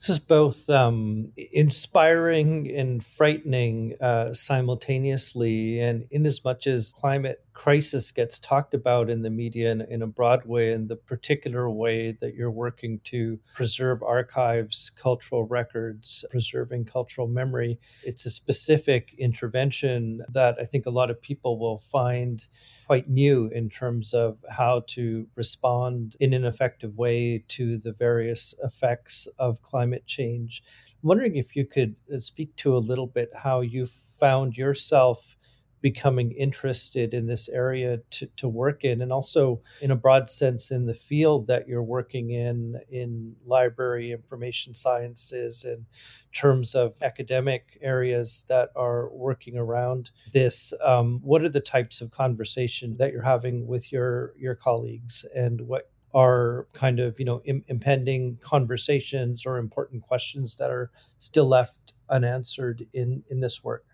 This 0.00 0.10
is 0.10 0.18
both 0.18 0.70
um, 0.70 1.30
inspiring 1.52 2.74
and 2.74 3.04
frightening 3.04 3.96
uh, 4.00 4.32
simultaneously. 4.32 5.80
And 5.80 6.06
in 6.10 6.24
as 6.24 6.42
much 6.42 6.66
as 6.66 6.94
climate 6.96 7.44
crisis 7.52 8.10
gets 8.10 8.38
talked 8.38 8.72
about 8.72 9.10
in 9.10 9.20
the 9.20 9.28
media 9.28 9.70
in, 9.70 9.82
in 9.82 10.00
a 10.00 10.06
broad 10.06 10.46
way, 10.46 10.72
and 10.72 10.88
the 10.88 10.96
particular 10.96 11.68
way 11.68 12.12
that 12.12 12.34
you're 12.34 12.50
working 12.50 13.00
to 13.04 13.38
preserve 13.54 14.02
archives, 14.02 14.90
cultural 14.96 15.44
records, 15.44 16.24
preserving 16.30 16.86
cultural 16.86 17.28
memory, 17.28 17.78
it's 18.02 18.24
a 18.24 18.30
specific 18.30 19.14
intervention 19.18 20.22
that 20.30 20.56
I 20.58 20.64
think 20.64 20.86
a 20.86 20.90
lot 20.90 21.10
of 21.10 21.20
people 21.20 21.58
will 21.58 21.76
find 21.76 22.46
quite 22.90 23.08
new 23.08 23.46
in 23.54 23.70
terms 23.70 24.12
of 24.12 24.36
how 24.50 24.82
to 24.84 25.24
respond 25.36 26.16
in 26.18 26.32
an 26.32 26.44
effective 26.44 26.98
way 26.98 27.44
to 27.46 27.78
the 27.78 27.92
various 27.92 28.52
effects 28.64 29.28
of 29.38 29.62
climate 29.62 30.04
change. 30.08 30.60
I'm 31.00 31.08
wondering 31.08 31.36
if 31.36 31.54
you 31.54 31.64
could 31.64 31.94
uh, 32.12 32.18
speak 32.18 32.56
to 32.56 32.76
a 32.76 32.78
little 32.78 33.06
bit 33.06 33.30
how 33.32 33.60
you 33.60 33.86
found 33.86 34.56
yourself 34.56 35.36
becoming 35.80 36.32
interested 36.32 37.14
in 37.14 37.26
this 37.26 37.48
area 37.48 37.98
to, 38.10 38.26
to 38.36 38.48
work 38.48 38.84
in 38.84 39.00
and 39.00 39.12
also 39.12 39.60
in 39.80 39.90
a 39.90 39.96
broad 39.96 40.30
sense 40.30 40.70
in 40.70 40.86
the 40.86 40.94
field 40.94 41.46
that 41.46 41.66
you're 41.66 41.82
working 41.82 42.30
in 42.30 42.78
in 42.90 43.34
library 43.46 44.12
information 44.12 44.74
sciences 44.74 45.64
in 45.64 45.86
terms 46.32 46.74
of 46.74 46.94
academic 47.02 47.78
areas 47.80 48.44
that 48.48 48.70
are 48.76 49.08
working 49.10 49.56
around 49.56 50.10
this. 50.32 50.72
Um, 50.84 51.20
what 51.22 51.42
are 51.42 51.48
the 51.48 51.60
types 51.60 52.00
of 52.00 52.10
conversation 52.10 52.96
that 52.98 53.12
you're 53.12 53.22
having 53.22 53.66
with 53.66 53.92
your 53.92 54.34
your 54.38 54.54
colleagues 54.54 55.24
and 55.34 55.60
what 55.62 55.90
are 56.12 56.66
kind 56.72 56.98
of 56.98 57.18
you 57.18 57.24
know 57.24 57.40
Im- 57.44 57.64
impending 57.68 58.36
conversations 58.42 59.46
or 59.46 59.58
important 59.58 60.02
questions 60.02 60.56
that 60.56 60.70
are 60.70 60.90
still 61.18 61.46
left 61.46 61.94
unanswered 62.08 62.86
in 62.92 63.22
in 63.30 63.40
this 63.40 63.62
work 63.62 63.84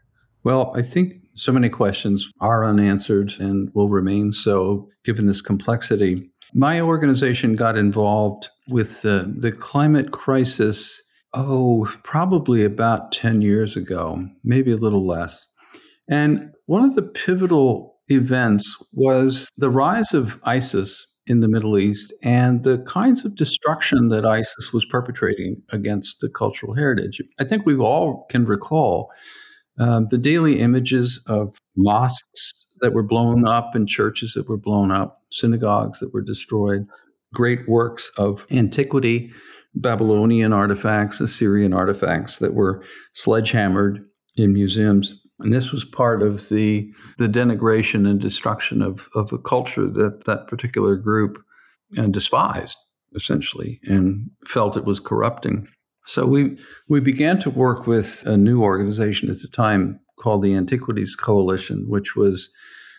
well, 0.47 0.73
I 0.77 0.83
think 0.83 1.15
so 1.35 1.51
many 1.51 1.69
questions 1.69 2.25
are 2.41 2.65
unanswered 2.65 3.35
and 3.41 3.69
will 3.75 3.89
remain 3.89 4.31
so 4.31 4.89
given 5.05 5.27
this 5.27 5.41
complexity. 5.41 6.31
My 6.55 6.81
organization 6.81 7.57
got 7.57 7.77
involved 7.77 8.49
with 8.69 9.03
the, 9.03 9.35
the 9.35 9.51
climate 9.51 10.13
crisis, 10.13 11.03
oh, 11.35 11.93
probably 12.05 12.63
about 12.63 13.11
10 13.11 13.43
years 13.43 13.77
ago, 13.77 14.25
maybe 14.45 14.71
a 14.71 14.77
little 14.77 15.05
less. 15.05 15.45
And 16.09 16.53
one 16.67 16.85
of 16.85 16.95
the 16.95 17.03
pivotal 17.03 17.97
events 18.07 18.73
was 18.93 19.49
the 19.57 19.69
rise 19.69 20.15
of 20.15 20.39
ISIS 20.45 21.09
in 21.27 21.41
the 21.41 21.49
Middle 21.49 21.77
East 21.77 22.15
and 22.23 22.63
the 22.63 22.79
kinds 22.87 23.25
of 23.25 23.35
destruction 23.35 24.11
that 24.11 24.25
ISIS 24.25 24.73
was 24.73 24.85
perpetrating 24.85 25.61
against 25.71 26.21
the 26.21 26.29
cultural 26.29 26.73
heritage. 26.73 27.21
I 27.41 27.45
think 27.45 27.67
we 27.67 27.75
all 27.75 28.27
can 28.31 28.47
recall 28.47 29.11
um, 29.79 30.07
the 30.11 30.19
daily 30.19 30.61
images 30.61 31.21
of 31.27 31.57
mosques 31.77 32.53
that 32.81 32.93
were 32.93 33.03
blown 33.03 33.47
up 33.47 33.75
and 33.75 33.89
churches 33.89 34.33
that 34.35 34.49
were 34.49 34.57
blown 34.57 34.91
up, 34.91 35.23
synagogues 35.31 35.99
that 36.01 36.13
were 36.13 36.23
destroyed, 36.23 36.87
great 37.35 37.69
works 37.69 38.11
of 38.17 38.47
antiquity, 38.51 39.31
Babylonian 39.75 40.53
artifacts, 40.53 41.21
Assyrian 41.21 41.73
artifacts 41.73 42.39
that 42.39 42.55
were 42.55 42.83
sledgehammered 43.13 44.05
in 44.37 44.53
museums. 44.53 45.13
And 45.41 45.53
this 45.53 45.71
was 45.71 45.85
part 45.85 46.23
of 46.23 46.49
the, 46.49 46.91
the 47.19 47.27
denigration 47.27 48.09
and 48.09 48.21
destruction 48.21 48.81
of, 48.81 49.09
of 49.15 49.33
a 49.33 49.39
culture 49.39 49.87
that 49.87 50.25
that 50.25 50.49
particular 50.49 50.97
group 50.97 51.39
uh, 51.99 52.07
despised, 52.07 52.77
essentially, 53.15 53.81
and 53.85 54.31
felt 54.47 54.79
it 54.79 54.87
was 54.87 54.99
corrupting. 54.99 55.69
So 56.07 56.27
we 56.27 56.57
we 56.89 57.01
began 57.01 57.39
to 57.41 57.51
work 57.51 57.87
with 57.87 58.23
a 58.27 58.37
new 58.37 58.63
organization 58.63 59.31
at 59.31 59.41
the 59.41 59.49
time 59.49 60.01
called 60.19 60.43
the 60.43 60.55
Antiquities 60.55 61.15
Coalition, 61.15 61.85
which 61.89 62.17
was 62.17 62.49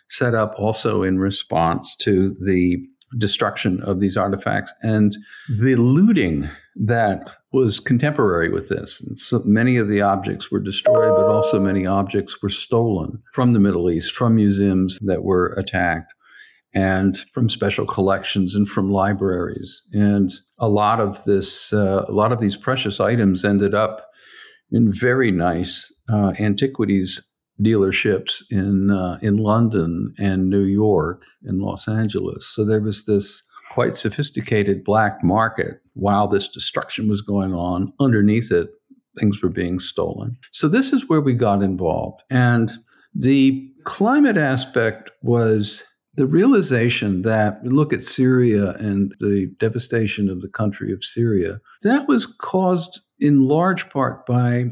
set 0.08 0.36
up 0.36 0.54
also 0.58 1.04
in 1.04 1.20
response 1.20 1.96
to 1.96 2.36
the 2.46 2.78
destruction 3.18 3.82
of 3.84 4.00
these 4.00 4.18
artifacts 4.18 4.74
and 4.82 5.18
the 5.60 5.76
looting 5.76 6.50
that 6.76 7.30
was 7.54 7.80
contemporary 7.80 8.50
with 8.50 8.68
this. 8.70 9.02
And 9.02 9.18
so 9.18 9.42
many 9.46 9.78
of 9.78 9.88
the 9.88 10.02
objects 10.02 10.52
were 10.52 10.60
destroyed, 10.60 11.16
but 11.16 11.26
also 11.26 11.60
many 11.60 11.86
objects 11.86 12.42
were 12.42 12.50
stolen 12.50 13.24
from 13.34 13.54
the 13.54 13.60
Middle 13.60 13.90
East, 13.90 14.14
from 14.14 14.36
museums 14.36 15.00
that 15.02 15.24
were 15.24 15.54
attacked 15.58 16.14
and 16.78 17.18
from 17.34 17.50
special 17.50 17.88
collections 17.88 18.54
and 18.54 18.70
from 18.70 18.92
libraries. 18.92 19.82
And 19.94 20.32
a 20.60 20.70
lot 20.70 21.00
of 21.00 21.24
this, 21.24 21.74
uh, 21.74 22.06
a 22.08 22.12
lot 22.12 22.32
of 22.32 22.40
these 22.40 22.56
precious 22.56 23.00
items 23.00 23.44
ended 23.44 23.74
up 23.74 24.06
in 24.72 24.92
very 24.92 25.32
nice 25.32 25.92
uh, 26.14 26.34
antiquities 26.40 27.20
dealerships 27.60 28.44
in 28.52 28.92
uh, 28.92 29.18
in 29.24 29.38
London 29.38 30.14
and 30.20 30.52
New 30.52 30.66
York 30.66 31.24
and 31.46 31.60
Los 31.60 31.88
Angeles. 31.88 32.48
So 32.54 32.64
there 32.64 32.82
was 32.82 33.06
this 33.06 33.42
quite 33.72 33.96
sophisticated 33.96 34.84
black 34.84 35.24
market 35.24 35.82
while 35.94 36.28
this 36.28 36.48
destruction 36.48 37.10
was 37.10 37.22
going 37.22 37.56
on. 37.56 37.92
Underneath 38.00 38.52
it, 38.52 38.68
things 39.20 39.42
were 39.42 39.50
being 39.50 39.80
stolen. 39.80 40.38
So 40.52 40.68
this 40.68 40.94
is 40.94 41.10
where 41.10 41.22
we 41.22 41.34
got 41.34 41.64
involved, 41.64 42.22
and 42.30 42.72
the 43.16 43.68
climate 43.84 44.38
aspect 44.38 45.10
was 45.24 45.82
the 46.18 46.26
realization 46.26 47.22
that 47.22 47.64
look 47.64 47.94
at 47.94 48.02
Syria 48.02 48.72
and 48.72 49.14
the 49.20 49.52
devastation 49.60 50.30
of 50.30 50.42
the 50.42 50.50
country 50.50 50.92
of 50.92 51.04
Syria, 51.04 51.62
that 51.84 52.08
was 52.08 52.26
caused 52.26 53.00
in 53.20 53.48
large 53.48 53.88
part 53.90 54.26
by 54.26 54.66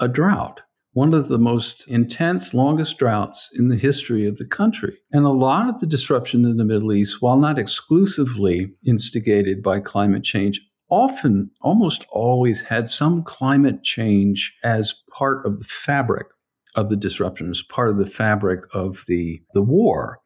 a 0.00 0.08
drought, 0.08 0.60
one 0.92 1.14
of 1.14 1.28
the 1.28 1.38
most 1.38 1.84
intense, 1.86 2.52
longest 2.52 2.98
droughts 2.98 3.48
in 3.54 3.68
the 3.68 3.76
history 3.76 4.26
of 4.26 4.36
the 4.36 4.44
country. 4.44 4.98
And 5.12 5.24
a 5.24 5.30
lot 5.30 5.68
of 5.68 5.78
the 5.78 5.86
disruption 5.86 6.44
in 6.44 6.56
the 6.56 6.64
Middle 6.64 6.92
East, 6.92 7.22
while 7.22 7.36
not 7.36 7.58
exclusively 7.58 8.72
instigated 8.84 9.62
by 9.62 9.78
climate 9.78 10.24
change, 10.24 10.60
often, 10.90 11.52
almost 11.60 12.04
always 12.10 12.62
had 12.62 12.88
some 12.88 13.22
climate 13.22 13.84
change 13.84 14.52
as 14.64 14.92
part 15.16 15.46
of 15.46 15.60
the 15.60 15.64
fabric 15.64 16.26
of 16.74 16.88
the 16.88 16.96
disruption, 16.96 17.50
as 17.50 17.62
part 17.62 17.90
of 17.90 17.98
the 17.98 18.06
fabric 18.06 18.62
of 18.74 19.04
the, 19.06 19.40
the 19.54 19.62
war. 19.62 20.18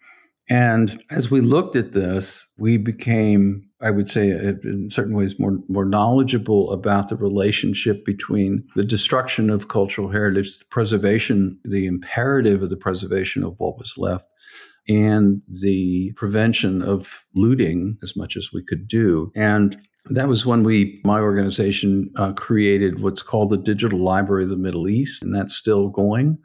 And 0.49 1.03
as 1.11 1.31
we 1.31 1.41
looked 1.41 1.75
at 1.75 1.93
this, 1.93 2.45
we 2.59 2.77
became, 2.77 3.67
I 3.81 3.91
would 3.91 4.09
say, 4.09 4.29
in 4.29 4.89
certain 4.91 5.17
ways, 5.17 5.39
more, 5.39 5.59
more 5.69 5.87
knowledgeable 5.87 6.71
about 6.71 7.09
the 7.09 7.17
relationship 7.17 8.05
between 8.05 8.65
the 8.77 8.85
destruction 8.85 9.49
of 9.49 9.69
cultural 9.69 10.11
heritage, 10.11 10.59
the 10.59 10.65
preservation, 10.67 11.59
the 11.65 11.87
imperative 11.87 12.63
of 12.63 12.71
the 12.71 12.77
preservation 12.77 13.43
of 13.43 13.59
what 13.59 13.79
was 13.79 13.95
left, 13.97 14.27
and 14.87 15.41
the 15.49 16.13
prevention 16.17 16.83
of 16.83 17.09
looting 17.35 17.97
as 18.03 18.15
much 18.15 18.37
as 18.37 18.51
we 18.53 18.63
could 18.63 18.87
do. 18.87 19.33
And 19.35 19.77
that 20.11 20.29
was 20.29 20.45
when 20.45 20.63
we, 20.63 21.01
my 21.05 21.21
organization, 21.21 22.11
uh, 22.17 22.33
created 22.35 23.01
what's 23.01 23.23
called 23.23 23.49
the 23.49 23.57
Digital 23.57 23.99
Library 23.99 24.45
of 24.45 24.51
the 24.51 24.57
Middle 24.57 24.89
East, 24.89 25.23
and 25.23 25.35
that's 25.35 25.57
still 25.57 25.89
going. 25.89 26.37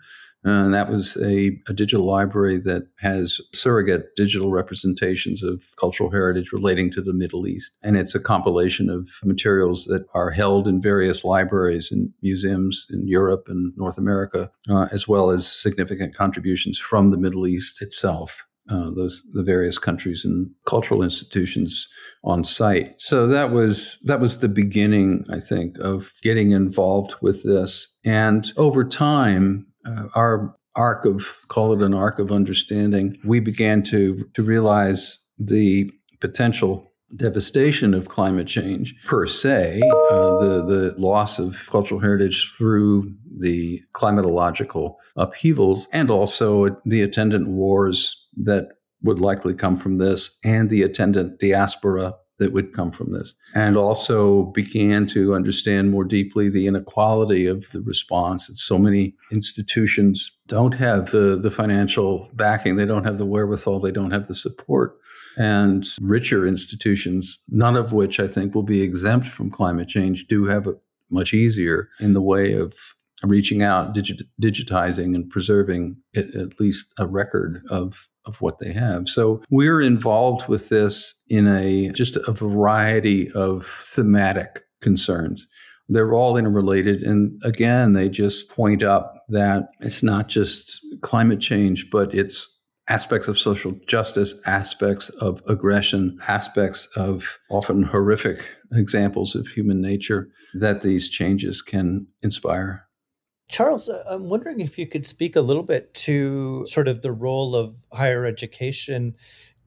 And 0.44 0.74
that 0.74 0.90
was 0.90 1.18
a, 1.18 1.60
a, 1.68 1.74
digital 1.74 2.06
library 2.06 2.60
that 2.60 2.88
has 3.00 3.42
surrogate 3.54 4.16
digital 4.16 4.52
representations 4.52 5.44
of 5.44 5.68
cultural 5.78 6.10
heritage 6.10 6.54
relating 6.54 6.90
to 6.92 7.02
the 7.02 7.14
Middle 7.14 7.46
East. 7.46 7.74
And 7.84 7.98
it's 7.98 8.16
a 8.16 8.22
compilation 8.22 8.90
of 8.90 9.10
materials 9.24 9.84
that 9.86 10.06
are 10.14 10.32
held 10.32 10.66
in 10.66 10.82
various 10.82 11.26
libraries 11.26 11.92
and 11.92 12.14
museums 12.22 12.88
in 12.90 13.06
Europe 13.06 13.46
and 13.48 13.74
North 13.76 13.98
America, 13.98 14.50
uh, 14.70 14.88
as 14.94 15.10
well 15.10 15.30
as 15.30 15.46
significant 15.62 16.16
contributions 16.16 16.78
from 16.78 17.12
the 17.12 17.18
Middle 17.18 17.46
East 17.46 17.82
itself. 17.82 18.46
Uh, 18.70 18.92
those 18.96 19.24
the 19.34 19.42
various 19.42 19.80
countries 19.80 20.24
and 20.24 20.52
cultural 20.68 21.02
institutions 21.02 21.88
on 22.24 22.44
site. 22.44 22.94
So 23.02 23.28
that 23.28 23.52
was 23.52 23.98
that 24.04 24.20
was 24.20 24.38
the 24.38 24.48
beginning, 24.48 25.26
I 25.32 25.40
think, 25.40 25.78
of 25.80 26.12
getting 26.22 26.52
involved 26.52 27.16
with 27.20 27.42
this. 27.44 27.88
And 28.06 28.52
over 28.58 28.84
time, 28.84 29.66
uh, 29.90 30.08
our 30.16 30.56
arc 30.76 31.06
of 31.06 31.26
call 31.48 31.74
it 31.74 31.82
an 31.82 31.94
arc 31.94 32.20
of 32.20 32.32
understanding, 32.32 33.18
we 33.26 33.40
began 33.40 33.84
to 33.84 34.26
to 34.34 34.44
realize 34.44 35.18
the 35.38 35.90
potential 36.20 36.86
devastation 37.16 37.94
of 37.94 38.08
climate 38.08 38.48
change 38.48 38.96
per 39.06 39.26
se, 39.26 39.82
uh, 40.12 40.40
the 40.40 40.66
the 40.68 40.96
loss 40.98 41.40
of 41.40 41.58
cultural 41.70 42.00
heritage 42.00 42.54
through 42.58 43.12
the 43.40 43.82
climatological 43.94 44.96
upheavals, 45.16 45.88
and 45.92 46.10
also 46.10 46.78
the 46.86 47.02
attendant 47.02 47.48
wars 47.48 48.16
that 48.36 48.70
would 49.02 49.20
likely 49.20 49.54
come 49.54 49.76
from 49.76 49.98
this, 49.98 50.38
and 50.44 50.70
the 50.70 50.84
attendant 50.84 51.40
diaspora 51.40 52.14
that 52.40 52.54
would 52.54 52.74
come 52.74 52.92
from 52.92 53.14
this, 53.14 53.34
and 53.54 53.78
also 53.78 54.46
began 54.56 55.06
to 55.08 55.36
understand 55.36 55.92
more 55.92 56.04
deeply 56.04 56.50
the 56.50 56.68
inequality 56.68 57.46
of 57.46 57.70
the 57.72 57.82
response. 57.82 58.48
That 58.48 58.58
so 58.58 58.78
many 58.78 59.16
institutions 59.32 60.32
don't 60.48 60.74
have 60.74 61.12
the, 61.12 61.40
the 61.42 61.52
financial 61.52 62.30
backing, 62.34 62.76
they 62.76 62.86
don't 62.86 63.06
have 63.06 63.18
the 63.18 63.26
wherewithal, 63.26 63.80
they 63.80 63.92
don't 63.92 64.12
have 64.12 64.28
the 64.28 64.36
support. 64.36 64.98
And 65.38 65.86
richer 66.02 66.48
institutions, 66.48 67.38
none 67.50 67.76
of 67.76 67.94
which 67.94 68.20
I 68.20 68.28
think 68.28 68.56
will 68.56 68.64
be 68.64 68.82
exempt 68.82 69.28
from 69.28 69.52
climate 69.52 69.88
change, 69.88 70.28
do 70.28 70.46
have 70.46 70.68
it 70.68 70.76
much 71.10 71.34
easier 71.34 71.90
in 72.00 72.14
the 72.14 72.22
way 72.22 72.54
of 72.54 72.74
reaching 73.24 73.62
out, 73.62 73.94
digit, 73.94 74.22
digitizing, 74.42 75.16
and 75.16 75.30
preserving 75.30 75.98
it, 76.14 76.34
at 76.36 76.60
least 76.60 76.88
a 76.98 77.06
record 77.06 77.62
of 77.70 78.09
of 78.26 78.42
what 78.42 78.60
they 78.60 78.74
have. 78.74 79.08
So 79.08 79.42
we're 79.50 79.82
involved 79.82 80.48
with 80.48 80.70
this 80.70 81.14
in 81.28 81.48
a 81.48 81.90
just 81.90 82.16
a 82.16 82.32
variety 82.32 83.32
of 83.32 83.66
thematic 83.84 84.64
concerns. 84.82 85.48
They're 85.88 86.14
all 86.14 86.38
interrelated. 86.38 87.02
And 87.02 87.42
again, 87.44 87.94
they 87.94 88.10
just 88.10 88.50
point 88.50 88.84
up 88.84 89.26
that 89.30 89.70
it's 89.80 90.04
not 90.04 90.28
just 90.28 90.80
climate 91.02 91.40
change, 91.40 91.90
but 91.92 92.14
it's 92.14 92.48
aspects 92.90 93.28
of 93.28 93.38
social 93.38 93.74
justice, 93.88 94.34
aspects 94.46 95.10
of 95.22 95.42
aggression, 95.48 96.18
aspects 96.28 96.88
of 96.96 97.38
often 97.50 97.84
horrific 97.84 98.46
examples 98.74 99.36
of 99.36 99.48
human 99.48 99.82
nature 99.82 100.28
that 100.56 100.82
these 100.82 101.08
changes 101.10 101.62
can 101.62 102.08
inspire. 102.22 102.89
Charles, 103.50 103.90
uh, 103.90 104.04
I'm 104.08 104.30
wondering 104.30 104.60
if 104.60 104.78
you 104.78 104.86
could 104.86 105.06
speak 105.06 105.36
a 105.36 105.42
little 105.42 105.64
bit 105.64 105.94
to 105.96 106.66
sort 106.68 106.88
of 106.88 107.02
the 107.02 107.12
role 107.12 107.56
of 107.56 107.76
higher 107.92 108.26
education 108.26 109.16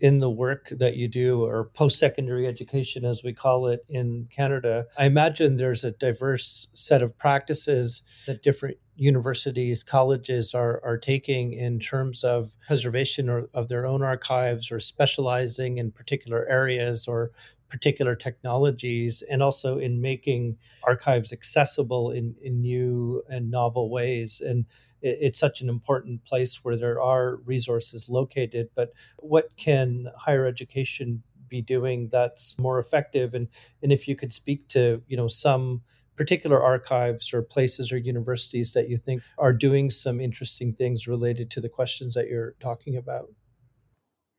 in 0.00 0.18
the 0.18 0.30
work 0.30 0.68
that 0.70 0.96
you 0.96 1.06
do, 1.06 1.44
or 1.44 1.66
post 1.74 1.98
secondary 1.98 2.46
education, 2.46 3.04
as 3.04 3.22
we 3.22 3.32
call 3.32 3.68
it 3.68 3.84
in 3.88 4.26
Canada. 4.30 4.86
I 4.98 5.04
imagine 5.04 5.56
there's 5.56 5.84
a 5.84 5.92
diverse 5.92 6.66
set 6.72 7.02
of 7.02 7.16
practices 7.18 8.02
that 8.26 8.42
different 8.42 8.78
universities, 8.96 9.84
colleges 9.84 10.54
are, 10.54 10.80
are 10.84 10.98
taking 10.98 11.52
in 11.52 11.78
terms 11.78 12.24
of 12.24 12.56
preservation 12.66 13.28
or, 13.28 13.48
of 13.54 13.68
their 13.68 13.86
own 13.86 14.02
archives 14.02 14.72
or 14.72 14.80
specializing 14.80 15.78
in 15.78 15.92
particular 15.92 16.46
areas 16.48 17.06
or 17.06 17.30
particular 17.72 18.14
technologies 18.14 19.22
and 19.30 19.42
also 19.42 19.78
in 19.78 19.98
making 19.98 20.58
archives 20.84 21.32
accessible 21.32 22.10
in, 22.10 22.34
in 22.42 22.60
new 22.60 23.22
and 23.30 23.50
novel 23.50 23.88
ways. 23.88 24.42
And 24.44 24.66
it, 25.00 25.16
it's 25.22 25.40
such 25.40 25.62
an 25.62 25.70
important 25.70 26.22
place 26.26 26.62
where 26.62 26.76
there 26.76 27.00
are 27.00 27.36
resources 27.36 28.10
located. 28.10 28.68
But 28.74 28.92
what 29.16 29.56
can 29.56 30.08
higher 30.18 30.46
education 30.46 31.22
be 31.48 31.62
doing 31.62 32.10
that's 32.12 32.58
more 32.58 32.78
effective? 32.78 33.32
And, 33.32 33.48
and 33.82 33.90
if 33.90 34.06
you 34.06 34.16
could 34.16 34.34
speak 34.34 34.68
to, 34.68 35.02
you 35.08 35.16
know, 35.16 35.28
some 35.28 35.80
particular 36.14 36.62
archives 36.62 37.32
or 37.32 37.40
places 37.40 37.90
or 37.90 37.96
universities 37.96 38.74
that 38.74 38.90
you 38.90 38.98
think 38.98 39.22
are 39.38 39.54
doing 39.54 39.88
some 39.88 40.20
interesting 40.20 40.74
things 40.74 41.08
related 41.08 41.50
to 41.52 41.60
the 41.62 41.70
questions 41.70 42.12
that 42.12 42.28
you're 42.28 42.54
talking 42.60 42.98
about. 42.98 43.30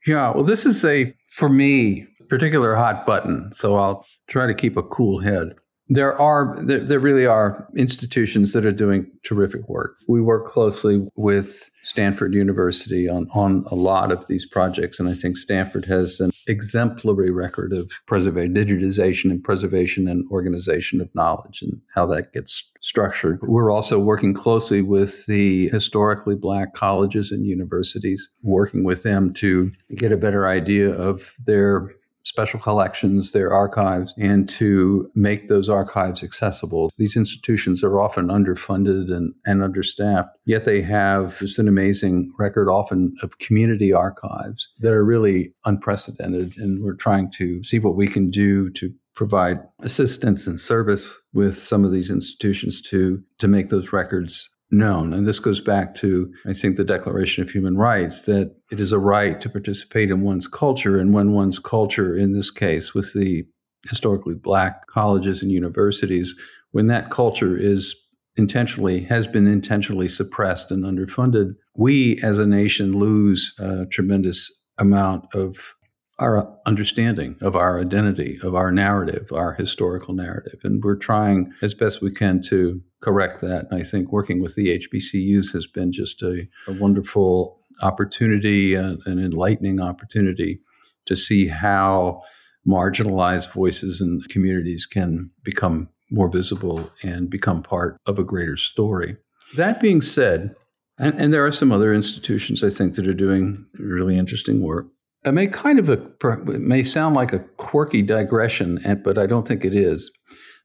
Yeah, 0.06 0.32
well, 0.34 0.44
this 0.44 0.66
is 0.66 0.84
a, 0.84 1.13
for 1.30 1.50
me, 1.50 2.08
particular 2.30 2.76
hot 2.76 3.06
button. 3.06 3.52
So 3.52 3.76
I'll 3.76 4.06
try 4.30 4.48
to 4.48 4.54
keep 4.54 4.78
a 4.78 4.84
cool 4.84 5.20
head. 5.20 5.56
There 5.89 6.19
are, 6.19 6.58
there, 6.63 6.80
there 6.80 7.00
really 7.00 7.26
are 7.26 7.67
institutions 7.76 8.54
that 8.54 8.65
are 8.65 8.72
doing 8.72 9.12
terrific 9.24 9.67
work. 9.67 9.98
We 10.08 10.22
work 10.22 10.48
closely 10.48 11.08
with 11.15 11.69
Stanford 11.84 12.34
University 12.34 13.10
on, 13.10 13.28
on 13.34 13.65
a 13.69 13.76
lot 13.76 14.12
of 14.12 14.26
these 14.28 14.46
projects. 14.46 15.00
And 15.00 15.10
I 15.10 15.13
think 15.13 15.36
Stanford 15.36 15.86
has 15.86 16.19
an 16.19 16.32
exemplary 16.48 17.30
record 17.30 17.74
of 17.74 17.91
preservation, 18.08 18.54
digitization 18.54 19.26
and 19.32 19.43
preservation 19.43 20.08
and 20.08 20.26
organization 20.32 21.02
of 21.02 21.13
knowledge 21.13 21.62
and 21.62 21.82
how 21.93 22.06
that 22.08 22.32
gets 22.34 22.63
structured. 22.80 23.39
We're 23.43 23.72
also 23.72 24.00
working 24.00 24.34
closely 24.34 24.82
with 24.82 25.26
the 25.26 25.67
historically 25.69 26.36
black 26.36 26.74
colleges 26.74 27.32
and 27.32 27.46
universities, 27.46 28.30
working 28.41 28.86
with 28.86 29.04
them 29.04 29.34
to 29.36 29.72
get 29.96 30.12
a 30.12 30.17
better 30.17 30.48
idea 30.48 30.89
of 30.89 31.34
their 31.46 31.89
special 32.24 32.60
collections, 32.60 33.32
their 33.32 33.54
archives, 33.54 34.14
and 34.18 34.48
to 34.50 35.10
make 35.16 35.48
those 35.48 35.70
archives 35.70 36.24
accessible. 36.24 36.92
These 36.98 37.16
institutions 37.16 37.84
are 37.84 38.00
often 38.00 38.28
underfunded 38.28 39.14
and, 39.14 39.34
and 39.46 39.62
understaffed, 39.62 40.30
yet 40.46 40.66
they 40.66 40.82
have 40.82 41.38
just 41.40 41.60
an 41.60 41.68
amazing 41.68 42.32
record, 42.40 42.70
often 42.70 43.16
of 43.22 43.40
community 43.40 43.94
archives 43.94 44.70
that 44.80 44.92
are 44.92 45.06
really 45.06 45.54
unprecedented. 45.66 46.58
And 46.58 46.84
we're 46.84 46.96
trying 46.96 47.32
to 47.32 47.62
see 47.64 47.80
what 47.80 47.96
we 47.96 48.08
can 48.08 48.30
do 48.30 48.70
to 48.72 48.94
provide 49.16 49.60
assistance 49.82 50.48
and 50.48 50.60
service 50.60 51.06
with 51.34 51.56
some 51.56 51.86
of 51.86 51.92
these 51.92 52.10
institutions 52.10 52.82
to 52.82 53.22
to 53.38 53.48
make 53.48 53.70
those 53.70 53.94
records 53.94 54.50
known. 54.74 55.14
And 55.14 55.26
this 55.26 55.40
goes 55.40 55.62
back 55.62 55.96
to, 55.96 56.34
I 56.46 56.54
think, 56.54 56.76
the 56.76 56.84
Declaration 56.84 57.44
of 57.44 57.52
Human 57.52 57.78
Rights 57.78 58.24
that 58.24 58.54
it 58.72 58.80
is 58.80 58.92
a 58.92 59.00
right 59.00 59.40
to 59.40 59.50
participate 59.50 60.10
in 60.10 60.22
one's 60.22 60.48
culture. 60.48 60.98
And 60.98 61.14
when 61.14 61.32
one's 61.32 61.60
culture, 61.60 62.18
in 62.18 62.34
this 62.34 62.52
case, 62.52 62.94
with 62.94 63.14
the 63.14 63.46
historically 63.90 64.34
black 64.34 64.88
colleges 64.88 65.42
and 65.42 65.52
universities, 65.52 66.34
when 66.72 66.88
that 66.88 67.12
culture 67.12 67.56
is 67.58 67.96
intentionally, 68.36 69.04
has 69.04 69.28
been 69.28 69.48
intentionally 69.48 70.08
suppressed 70.08 70.72
and 70.72 70.84
underfunded, 70.84 71.54
we 71.76 72.20
as 72.24 72.40
a 72.40 72.46
nation 72.46 72.98
lose 72.98 73.54
a 73.60 73.86
tremendous 73.86 74.52
amount 74.80 75.26
of 75.36 75.74
our 76.20 76.56
understanding 76.66 77.36
of 77.42 77.56
our 77.56 77.80
identity, 77.80 78.40
of 78.44 78.56
our 78.56 78.72
narrative, 78.72 79.32
our 79.32 79.54
historical 79.54 80.14
narrative. 80.14 80.60
And 80.64 80.84
we're 80.84 80.96
trying 80.96 81.52
as 81.62 81.74
best 81.74 82.02
we 82.02 82.12
can 82.12 82.42
to 82.44 82.82
correct 83.04 83.42
that. 83.42 83.68
And 83.70 83.80
I 83.80 83.84
think 83.84 84.12
working 84.12 84.42
with 84.42 84.56
the 84.56 84.80
HBCUs 84.80 85.52
has 85.54 85.68
been 85.68 85.92
just 85.92 86.22
a, 86.22 86.48
a 86.68 86.74
wonderful 86.74 87.60
opportunity, 87.82 88.78
uh, 88.78 88.96
an 89.06 89.20
enlightening 89.20 89.82
opportunity 89.82 90.62
to 91.06 91.16
see 91.16 91.48
how 91.48 92.22
marginalized 92.68 93.52
voices 93.52 94.00
and 94.00 94.28
communities 94.30 94.86
can 94.86 95.30
become 95.44 95.89
more 96.10 96.30
visible 96.30 96.89
and 97.02 97.30
become 97.30 97.62
part 97.62 97.98
of 98.06 98.18
a 98.18 98.24
greater 98.24 98.56
story. 98.56 99.18
That 99.58 99.82
being 99.82 100.02
said, 100.02 100.56
and, 100.98 101.20
and 101.20 101.34
there 101.34 101.46
are 101.46 101.52
some 101.52 101.72
other 101.72 101.94
institutions 101.94 102.63
I 102.63 102.70
think 102.70 102.96
that 102.96 103.08
are 103.08 103.13
doing 103.13 103.66
really 103.80 104.18
interesting 104.18 104.62
work. 104.62 104.88
It 105.26 105.34
may 105.34 105.48
kind 105.48 105.80
of 105.80 105.89
a 105.89 105.94
it 105.94 106.62
may 106.62 106.84
sound 106.84 107.16
like 107.16 107.34
a 107.34 107.39
quirky 107.39 108.02
digression, 108.02 109.02
but 109.04 109.18
I 109.18 109.26
don't 109.26 109.48
think 109.48 109.66
it 109.66 109.74
is. 109.74 110.12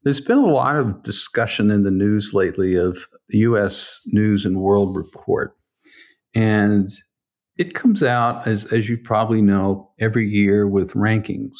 There's 0.04 0.20
been 0.20 0.38
a 0.38 0.46
lot 0.46 0.76
of 0.76 1.02
discussion 1.02 1.70
in 1.70 1.82
the 1.82 1.90
news 1.90 2.32
lately 2.32 2.76
of 2.76 3.08
U.S. 3.30 3.98
News 4.06 4.44
and 4.44 4.60
World 4.60 4.96
Report, 4.96 5.56
and 6.34 6.88
it 7.56 7.74
comes 7.74 8.02
out 8.02 8.46
as 8.46 8.64
as 8.66 8.88
you 8.88 8.96
probably 8.96 9.42
know 9.42 9.90
every 9.98 10.28
year 10.28 10.66
with 10.66 10.92
rankings 10.92 11.56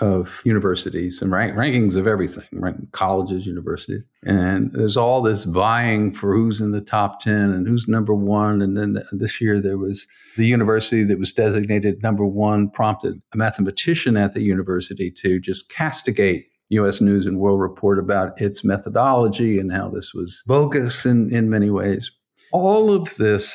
of 0.00 0.40
universities 0.44 1.22
and 1.22 1.32
rank, 1.32 1.54
rankings 1.54 1.96
of 1.96 2.06
everything, 2.06 2.44
right? 2.52 2.74
colleges, 2.92 3.46
universities. 3.46 4.06
And 4.24 4.70
there's 4.72 4.96
all 4.96 5.22
this 5.22 5.44
vying 5.44 6.12
for 6.12 6.34
who's 6.34 6.60
in 6.60 6.72
the 6.72 6.82
top 6.82 7.20
10 7.22 7.34
and 7.34 7.66
who's 7.66 7.88
number 7.88 8.14
one. 8.14 8.60
And 8.60 8.76
then 8.76 9.02
this 9.12 9.40
year 9.40 9.60
there 9.60 9.78
was 9.78 10.06
the 10.36 10.46
university 10.46 11.02
that 11.04 11.18
was 11.18 11.32
designated 11.32 12.02
number 12.02 12.26
one 12.26 12.68
prompted 12.68 13.22
a 13.32 13.36
mathematician 13.36 14.16
at 14.16 14.34
the 14.34 14.42
university 14.42 15.10
to 15.12 15.40
just 15.40 15.70
castigate 15.70 16.48
U.S. 16.70 17.00
News 17.00 17.26
and 17.26 17.38
World 17.38 17.60
Report 17.60 17.98
about 17.98 18.40
its 18.40 18.64
methodology 18.64 19.58
and 19.58 19.72
how 19.72 19.88
this 19.88 20.12
was 20.14 20.42
bogus 20.46 21.04
in, 21.04 21.34
in 21.34 21.48
many 21.48 21.70
ways. 21.70 22.10
All 22.52 22.92
of 22.92 23.16
this 23.16 23.54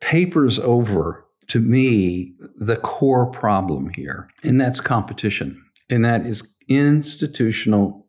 papers 0.00 0.58
over 0.58 1.24
to 1.48 1.60
me 1.60 2.32
the 2.58 2.76
core 2.76 3.26
problem 3.26 3.90
here, 3.94 4.28
and 4.42 4.60
that's 4.60 4.80
competition 4.80 5.62
and 5.90 6.04
that 6.04 6.24
is 6.24 6.42
institutional, 6.68 8.06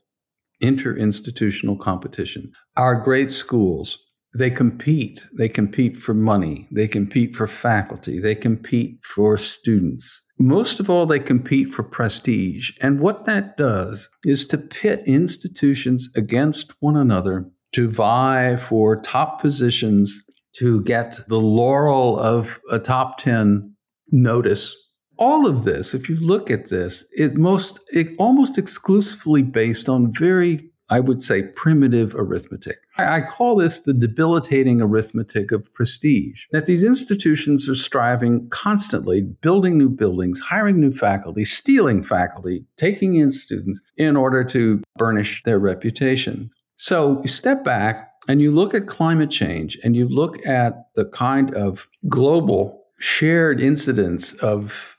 interinstitutional 0.64 1.80
competition. 1.80 2.52
Our 2.78 2.96
great 2.96 3.32
schools, 3.32 3.98
they 4.38 4.52
compete. 4.52 5.26
They 5.38 5.50
compete 5.50 5.98
for 5.98 6.14
money. 6.14 6.68
They 6.72 6.88
compete 6.88 7.36
for 7.36 7.48
faculty. 7.48 8.20
They 8.20 8.36
compete 8.36 9.00
for 9.04 9.38
students. 9.38 10.22
Most 10.42 10.80
of 10.80 10.90
all, 10.90 11.06
they 11.06 11.20
compete 11.20 11.70
for 11.70 11.84
prestige. 11.84 12.72
And 12.82 13.00
what 13.00 13.26
that 13.26 13.58
does 13.58 14.10
is 14.24 14.46
to 14.48 14.58
pit 14.58 15.04
institutions 15.06 16.10
against 16.16 16.74
one 16.80 16.98
another 16.98 17.46
to 17.74 17.90
vie 17.90 18.58
for 18.58 19.02
top 19.02 19.42
positions, 19.42 20.20
to 20.56 20.82
get 20.82 21.22
the 21.30 21.40
laurel 21.40 22.20
of 22.20 22.60
a 22.70 22.80
top 22.80 23.18
10 23.18 23.76
notice 24.12 24.76
all 25.22 25.46
of 25.46 25.66
this, 25.66 25.94
if 25.94 26.10
you 26.10 26.16
look 26.16 26.50
at 26.50 26.70
this, 26.70 27.06
it 27.12 27.38
most 27.38 27.80
it 27.94 28.08
almost 28.18 28.58
exclusively 28.58 29.44
based 29.44 29.88
on 29.88 30.12
very, 30.12 30.71
I 30.92 31.00
would 31.00 31.22
say, 31.22 31.44
primitive 31.44 32.14
arithmetic. 32.16 32.80
I, 32.98 33.22
call 33.22 33.56
this 33.56 33.80
the 33.80 33.94
debilitating 33.94 34.82
arithmetic 34.82 35.54
of 35.54 35.74
prestige. 35.74 36.44
That 36.52 36.66
these 36.66 36.84
institutions 36.84 37.70
are 37.70 37.76
striving 37.76 38.50
constantly, 38.50 39.22
building 39.22 39.78
new 39.78 39.88
buildings, 39.88 40.42
hiring 40.42 40.82
new 40.82 40.92
faculty, 40.92 41.46
stealing 41.46 42.04
faculty, 42.04 42.66
taking 42.76 43.16
in 43.16 43.32
students 43.32 43.80
in 43.96 44.18
order 44.18 44.44
to 44.44 44.84
burnish 44.98 45.42
their 45.46 45.60
reputation. 45.60 46.52
So 46.76 47.22
you 47.24 47.30
step 47.30 47.64
back 47.64 48.12
and 48.28 48.42
you 48.42 48.52
look 48.52 48.74
at 48.74 48.88
climate 48.88 49.32
change 49.32 49.80
and 49.84 49.96
you 49.96 50.10
look 50.10 50.46
at 50.46 50.88
the 50.96 51.06
kind 51.06 51.56
of 51.56 51.88
global 52.10 52.84
shared 53.00 53.62
incidents 53.62 54.34
of 54.34 54.98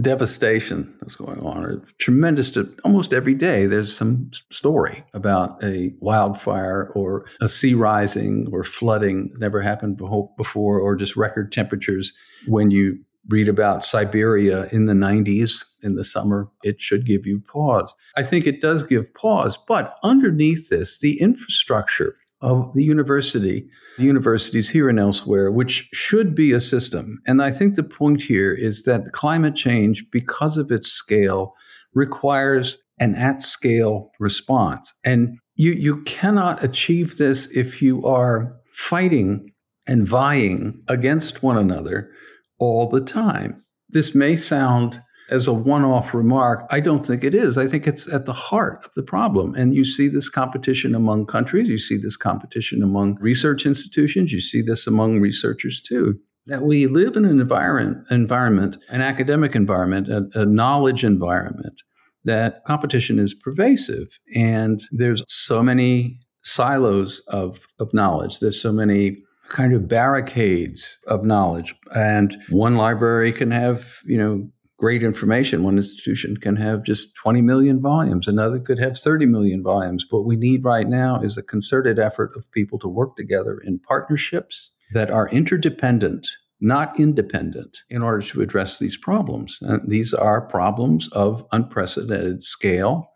devastation 0.00 0.94
that's 1.00 1.14
going 1.14 1.40
on. 1.40 1.84
Tremendous, 1.98 2.56
almost 2.84 3.12
every 3.12 3.34
day, 3.34 3.66
there's 3.66 3.94
some 3.96 4.30
story 4.50 5.04
about 5.12 5.62
a 5.62 5.92
wildfire 6.00 6.90
or 6.94 7.26
a 7.40 7.48
sea 7.48 7.74
rising 7.74 8.48
or 8.52 8.64
flooding 8.64 9.32
never 9.38 9.60
happened 9.60 9.98
before, 10.36 10.78
or 10.78 10.96
just 10.96 11.16
record 11.16 11.52
temperatures. 11.52 12.12
When 12.46 12.70
you 12.70 12.98
read 13.28 13.48
about 13.48 13.84
Siberia 13.84 14.66
in 14.72 14.86
the 14.86 14.94
90s 14.94 15.62
in 15.82 15.94
the 15.94 16.04
summer, 16.04 16.48
it 16.62 16.80
should 16.80 17.06
give 17.06 17.26
you 17.26 17.40
pause. 17.40 17.94
I 18.16 18.22
think 18.22 18.46
it 18.46 18.60
does 18.60 18.82
give 18.82 19.12
pause, 19.14 19.58
but 19.68 19.96
underneath 20.02 20.70
this, 20.70 20.98
the 20.98 21.20
infrastructure 21.20 22.16
of 22.42 22.72
the 22.74 22.84
university, 22.84 23.66
the 23.96 24.04
universities 24.04 24.68
here 24.68 24.88
and 24.88 24.98
elsewhere, 24.98 25.50
which 25.50 25.88
should 25.92 26.34
be 26.34 26.52
a 26.52 26.60
system. 26.60 27.20
And 27.26 27.40
I 27.40 27.50
think 27.50 27.76
the 27.76 27.82
point 27.82 28.22
here 28.22 28.52
is 28.52 28.82
that 28.82 29.12
climate 29.12 29.54
change, 29.54 30.04
because 30.10 30.56
of 30.56 30.70
its 30.70 30.88
scale, 30.88 31.54
requires 31.94 32.78
an 32.98 33.14
at 33.14 33.42
scale 33.42 34.10
response. 34.18 34.92
And 35.04 35.38
you, 35.54 35.72
you 35.72 36.02
cannot 36.02 36.62
achieve 36.62 37.16
this 37.16 37.46
if 37.54 37.80
you 37.80 38.04
are 38.04 38.54
fighting 38.72 39.52
and 39.86 40.06
vying 40.06 40.82
against 40.88 41.42
one 41.42 41.58
another 41.58 42.10
all 42.58 42.88
the 42.88 43.00
time. 43.00 43.62
This 43.88 44.14
may 44.14 44.36
sound 44.36 45.02
as 45.32 45.48
a 45.48 45.52
one 45.52 45.84
off 45.84 46.12
remark. 46.12 46.66
I 46.70 46.80
don't 46.80 47.04
think 47.04 47.24
it 47.24 47.34
is. 47.34 47.56
I 47.56 47.66
think 47.66 47.86
it's 47.86 48.06
at 48.08 48.26
the 48.26 48.32
heart 48.32 48.84
of 48.84 48.92
the 48.94 49.02
problem. 49.02 49.54
And 49.54 49.74
you 49.74 49.84
see 49.84 50.08
this 50.08 50.28
competition 50.28 50.94
among 50.94 51.26
countries, 51.26 51.68
you 51.68 51.78
see 51.78 51.96
this 51.96 52.16
competition 52.16 52.82
among 52.82 53.16
research 53.20 53.64
institutions, 53.64 54.30
you 54.30 54.40
see 54.40 54.62
this 54.62 54.86
among 54.86 55.20
researchers 55.20 55.80
too. 55.80 56.20
That 56.46 56.62
we 56.62 56.86
live 56.86 57.16
in 57.16 57.24
an 57.24 57.40
environment, 57.40 58.06
environment 58.10 58.76
an 58.88 59.00
academic 59.00 59.54
environment, 59.54 60.08
a, 60.08 60.28
a 60.34 60.44
knowledge 60.44 61.04
environment, 61.04 61.80
that 62.24 62.64
competition 62.64 63.18
is 63.18 63.32
pervasive. 63.32 64.18
And 64.34 64.82
there's 64.90 65.22
so 65.28 65.62
many 65.62 66.18
silos 66.42 67.22
of, 67.28 67.60
of 67.78 67.94
knowledge, 67.94 68.40
there's 68.40 68.60
so 68.60 68.72
many 68.72 69.18
kind 69.48 69.74
of 69.74 69.88
barricades 69.88 70.98
of 71.06 71.24
knowledge. 71.24 71.74
And 71.94 72.36
one 72.48 72.76
library 72.76 73.32
can 73.32 73.50
have, 73.50 73.86
you 74.04 74.18
know, 74.18 74.48
great 74.82 75.04
information. 75.04 75.62
One 75.62 75.76
institution 75.76 76.36
can 76.38 76.56
have 76.56 76.82
just 76.82 77.14
20 77.14 77.40
million 77.40 77.80
volumes, 77.80 78.26
another 78.26 78.58
could 78.58 78.80
have 78.80 78.98
30 78.98 79.26
million 79.26 79.62
volumes. 79.62 80.04
What 80.10 80.24
we 80.24 80.34
need 80.34 80.64
right 80.64 80.88
now 80.88 81.20
is 81.20 81.36
a 81.36 81.42
concerted 81.42 82.00
effort 82.00 82.32
of 82.34 82.50
people 82.50 82.80
to 82.80 82.88
work 82.88 83.14
together 83.14 83.60
in 83.64 83.78
partnerships 83.78 84.72
that 84.92 85.08
are 85.08 85.28
interdependent, 85.28 86.26
not 86.60 86.98
independent, 86.98 87.78
in 87.90 88.02
order 88.02 88.26
to 88.26 88.42
address 88.42 88.80
these 88.80 88.96
problems. 88.96 89.56
And 89.60 89.88
these 89.88 90.12
are 90.12 90.40
problems 90.40 91.08
of 91.12 91.46
unprecedented 91.52 92.42
scale 92.42 93.08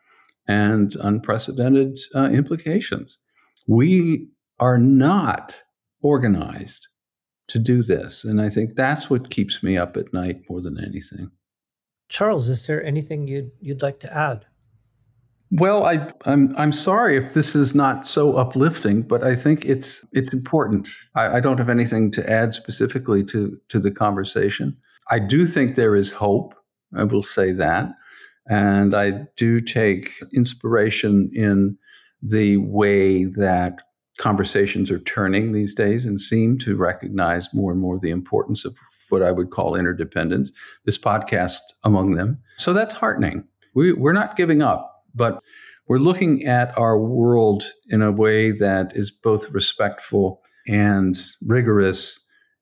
and 0.46 0.94
unprecedented 1.00 1.98
uh, 2.14 2.30
implications. 2.30 3.18
We 3.66 4.28
are 4.60 4.78
not 4.78 5.62
organized 6.00 6.86
to 7.48 7.58
do 7.58 7.82
this. 7.82 8.22
And 8.22 8.40
I 8.40 8.50
think 8.50 8.76
that's 8.76 9.10
what 9.10 9.30
keeps 9.30 9.64
me 9.64 9.76
up 9.76 9.96
at 9.96 10.14
night 10.14 10.42
more 10.48 10.60
than 10.60 10.78
anything. 10.78 11.32
Charles, 12.09 12.48
is 12.48 12.66
there 12.66 12.84
anything 12.84 13.26
you'd 13.28 13.50
you'd 13.61 13.82
like 13.82 14.00
to 14.00 14.16
add? 14.16 14.46
Well, 15.52 15.86
I, 15.86 16.12
I'm 16.24 16.54
I'm 16.57 16.72
sorry 16.72 17.16
if 17.16 17.34
this 17.34 17.54
is 17.54 17.74
not 17.74 18.07
so 18.07 18.34
uplifting, 18.34 19.02
but 19.02 19.22
I 19.22 19.36
think 19.36 19.64
it's 19.64 20.04
it's 20.12 20.32
important. 20.32 20.88
I, 21.14 21.36
I 21.36 21.40
don't 21.40 21.59
have 21.59 21.68
anything 21.68 22.11
to 22.12 22.30
add 22.30 22.52
specifically 22.52 23.24
to 23.24 23.59
to 23.68 23.78
the 23.78 23.90
conversation. 23.90 24.76
I 25.11 25.20
do 25.20 25.46
think 25.46 25.76
there 25.76 25.94
is 25.94 26.11
hope. 26.11 26.54
I 26.96 27.04
will 27.04 27.22
say 27.22 27.52
that, 27.52 27.90
and 28.46 28.94
I 28.94 29.26
do 29.36 29.61
take 29.61 30.11
inspiration 30.34 31.30
in 31.32 31.78
the 32.22 32.57
way 32.57 33.24
that 33.24 33.78
conversations 34.18 34.90
are 34.90 35.00
turning 35.00 35.52
these 35.52 35.74
days 35.74 36.04
and 36.04 36.20
seem 36.20 36.59
to 36.59 36.74
recognize 36.74 37.48
more 37.52 37.70
and 37.70 37.80
more 37.80 37.98
the 37.98 38.11
importance 38.11 38.64
of 38.64 38.76
what 39.09 39.22
I 39.22 39.32
would 39.32 39.50
call 39.50 39.74
interdependence, 39.74 40.52
this 40.84 40.98
podcast 40.98 41.59
among 41.84 42.14
them. 42.14 42.38
So 42.59 42.72
that's 42.72 42.92
heartening. 42.92 43.44
We, 43.74 43.92
we're 43.92 44.12
not 44.12 44.36
giving 44.36 44.62
up, 44.62 45.04
but 45.14 45.40
we're 45.88 45.98
looking 45.98 46.44
at 46.44 46.76
our 46.76 46.98
world 46.98 47.72
in 47.88 48.02
a 48.02 48.11
way 48.11 48.50
that 48.52 48.96
is 48.96 49.11
both 49.11 49.50
respectful 49.50 50.42
and 50.66 51.20
rigorous, 51.44 52.18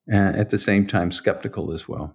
and 0.06 0.36
at 0.36 0.50
the 0.50 0.58
same 0.58 0.86
time 0.86 1.10
skeptical 1.10 1.72
as 1.72 1.88
well. 1.88 2.14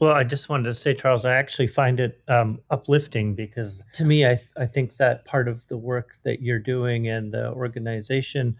Well, 0.00 0.12
I 0.12 0.24
just 0.24 0.48
wanted 0.48 0.64
to 0.64 0.74
say, 0.74 0.92
Charles, 0.92 1.24
I 1.24 1.34
actually 1.34 1.68
find 1.68 2.00
it 2.00 2.20
um, 2.28 2.60
uplifting 2.70 3.34
because 3.34 3.82
to 3.94 4.04
me, 4.04 4.26
I, 4.26 4.34
th- 4.34 4.48
I 4.56 4.66
think 4.66 4.96
that 4.96 5.24
part 5.24 5.46
of 5.48 5.66
the 5.68 5.76
work 5.76 6.16
that 6.24 6.42
you're 6.42 6.58
doing 6.58 7.08
and 7.08 7.32
the 7.32 7.52
organization 7.52 8.56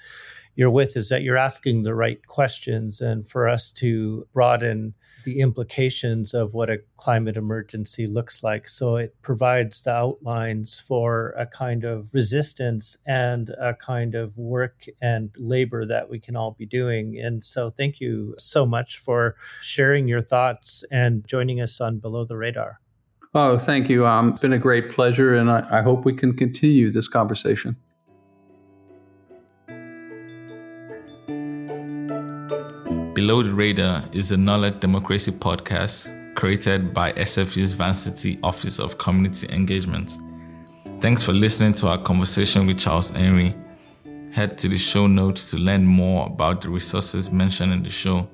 you're 0.57 0.71
with 0.71 0.97
is 0.97 1.09
that 1.09 1.23
you're 1.23 1.37
asking 1.37 1.83
the 1.83 1.95
right 1.95 2.25
questions 2.27 3.01
and 3.01 3.27
for 3.29 3.49
us 3.49 3.73
to 3.73 4.27
broaden 4.33 4.95
the 5.25 5.41
implications 5.41 6.35
of 6.35 6.55
what 6.55 6.71
a 6.71 6.81
climate 6.97 7.37
emergency 7.37 8.07
looks 8.07 8.43
like. 8.43 8.69
So 8.69 8.97
it 8.97 9.15
provides 9.23 9.83
the 9.83 9.93
outlines 9.93 10.81
for 10.81 11.35
a 11.39 11.47
kind 11.47 11.85
of 11.85 12.13
resistance 12.15 12.97
and 13.07 13.51
a 13.51 13.75
kind 13.75 14.15
of 14.15 14.37
work 14.37 14.85
and 15.01 15.31
labor 15.39 15.87
that 15.87 16.11
we 16.11 16.21
can 16.21 16.37
all 16.37 16.53
be 16.53 16.67
doing. 16.67 17.19
And 17.19 17.45
so 17.45 17.71
thank 17.71 18.01
you 18.01 18.35
so 18.39 18.67
much 18.67 18.99
for 18.99 19.35
sharing 19.61 20.09
your 20.09 20.21
thoughts 20.21 20.85
and 20.91 21.27
joining 21.27 21.61
us 21.61 21.81
on 21.81 21.99
Below 21.99 22.25
the 22.25 22.37
Radar. 22.37 22.81
Oh, 23.35 23.59
thank 23.59 23.89
you. 23.89 24.07
Um, 24.07 24.31
it's 24.31 24.41
been 24.41 24.53
a 24.53 24.59
great 24.59 24.93
pleasure, 24.93 25.35
and 25.35 25.51
I, 25.51 25.67
I 25.69 25.83
hope 25.83 26.05
we 26.05 26.15
can 26.15 26.37
continue 26.37 26.93
this 26.93 27.09
conversation. 27.09 27.77
Below 33.15 33.45
the 33.45 33.55
Radar 33.55 34.03
is 34.11 34.33
a 34.33 34.37
Knowledge 34.37 34.81
Democracy 34.81 35.31
podcast 35.31 36.35
created 36.35 36.93
by 36.93 37.13
SFU's 37.13 37.73
Vancity 37.73 38.41
Office 38.43 38.81
of 38.81 38.99
Community 38.99 39.47
Engagement. 39.55 40.19
Thanks 41.01 41.23
for 41.23 41.33
listening 41.33 41.75
to 41.75 41.87
our 41.87 41.99
conversation 41.99 42.67
with 42.67 42.81
Charles 42.81 43.11
Henry. 43.11 43.55
Head 44.33 44.59
to 44.59 44.69
the 44.69 44.77
show 44.77 45.07
notes 45.07 45.49
to 45.53 45.59
learn 45.59 45.87
more 45.87 46.27
about 46.27 46.61
the 46.61 46.71
resources 46.71 47.31
mentioned 47.31 47.73
in 47.73 47.85
the 47.85 47.89
show. 47.89 48.27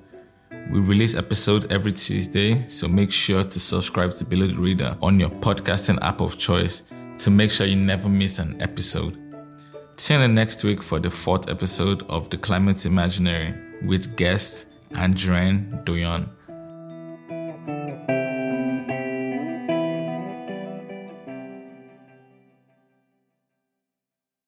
We 0.71 0.81
release 0.81 1.15
episodes 1.15 1.67
every 1.69 1.93
Tuesday, 1.93 2.67
so 2.67 2.89
make 2.89 3.13
sure 3.13 3.45
to 3.45 3.61
subscribe 3.61 4.15
to 4.15 4.25
Below 4.25 4.47
the 4.47 4.55
Radar 4.55 4.97
on 5.03 5.21
your 5.21 5.29
podcasting 5.29 5.99
app 6.01 6.23
of 6.23 6.39
choice 6.39 6.85
to 7.19 7.31
make 7.31 7.51
sure 7.51 7.67
you 7.67 7.77
never 7.77 8.09
miss 8.09 8.39
an 8.39 8.57
episode. 8.63 9.19
Tune 9.99 10.23
in 10.23 10.35
next 10.35 10.65
week 10.65 10.83
for 10.83 10.99
the 10.99 11.11
fourth 11.11 11.51
episode 11.51 12.03
of 12.09 12.31
The 12.31 12.39
Climate 12.39 12.87
Imaginary 12.87 13.55
with 13.83 14.17
guest 14.17 14.69
Andréanne 14.95 15.83
Doyon. 15.85 16.27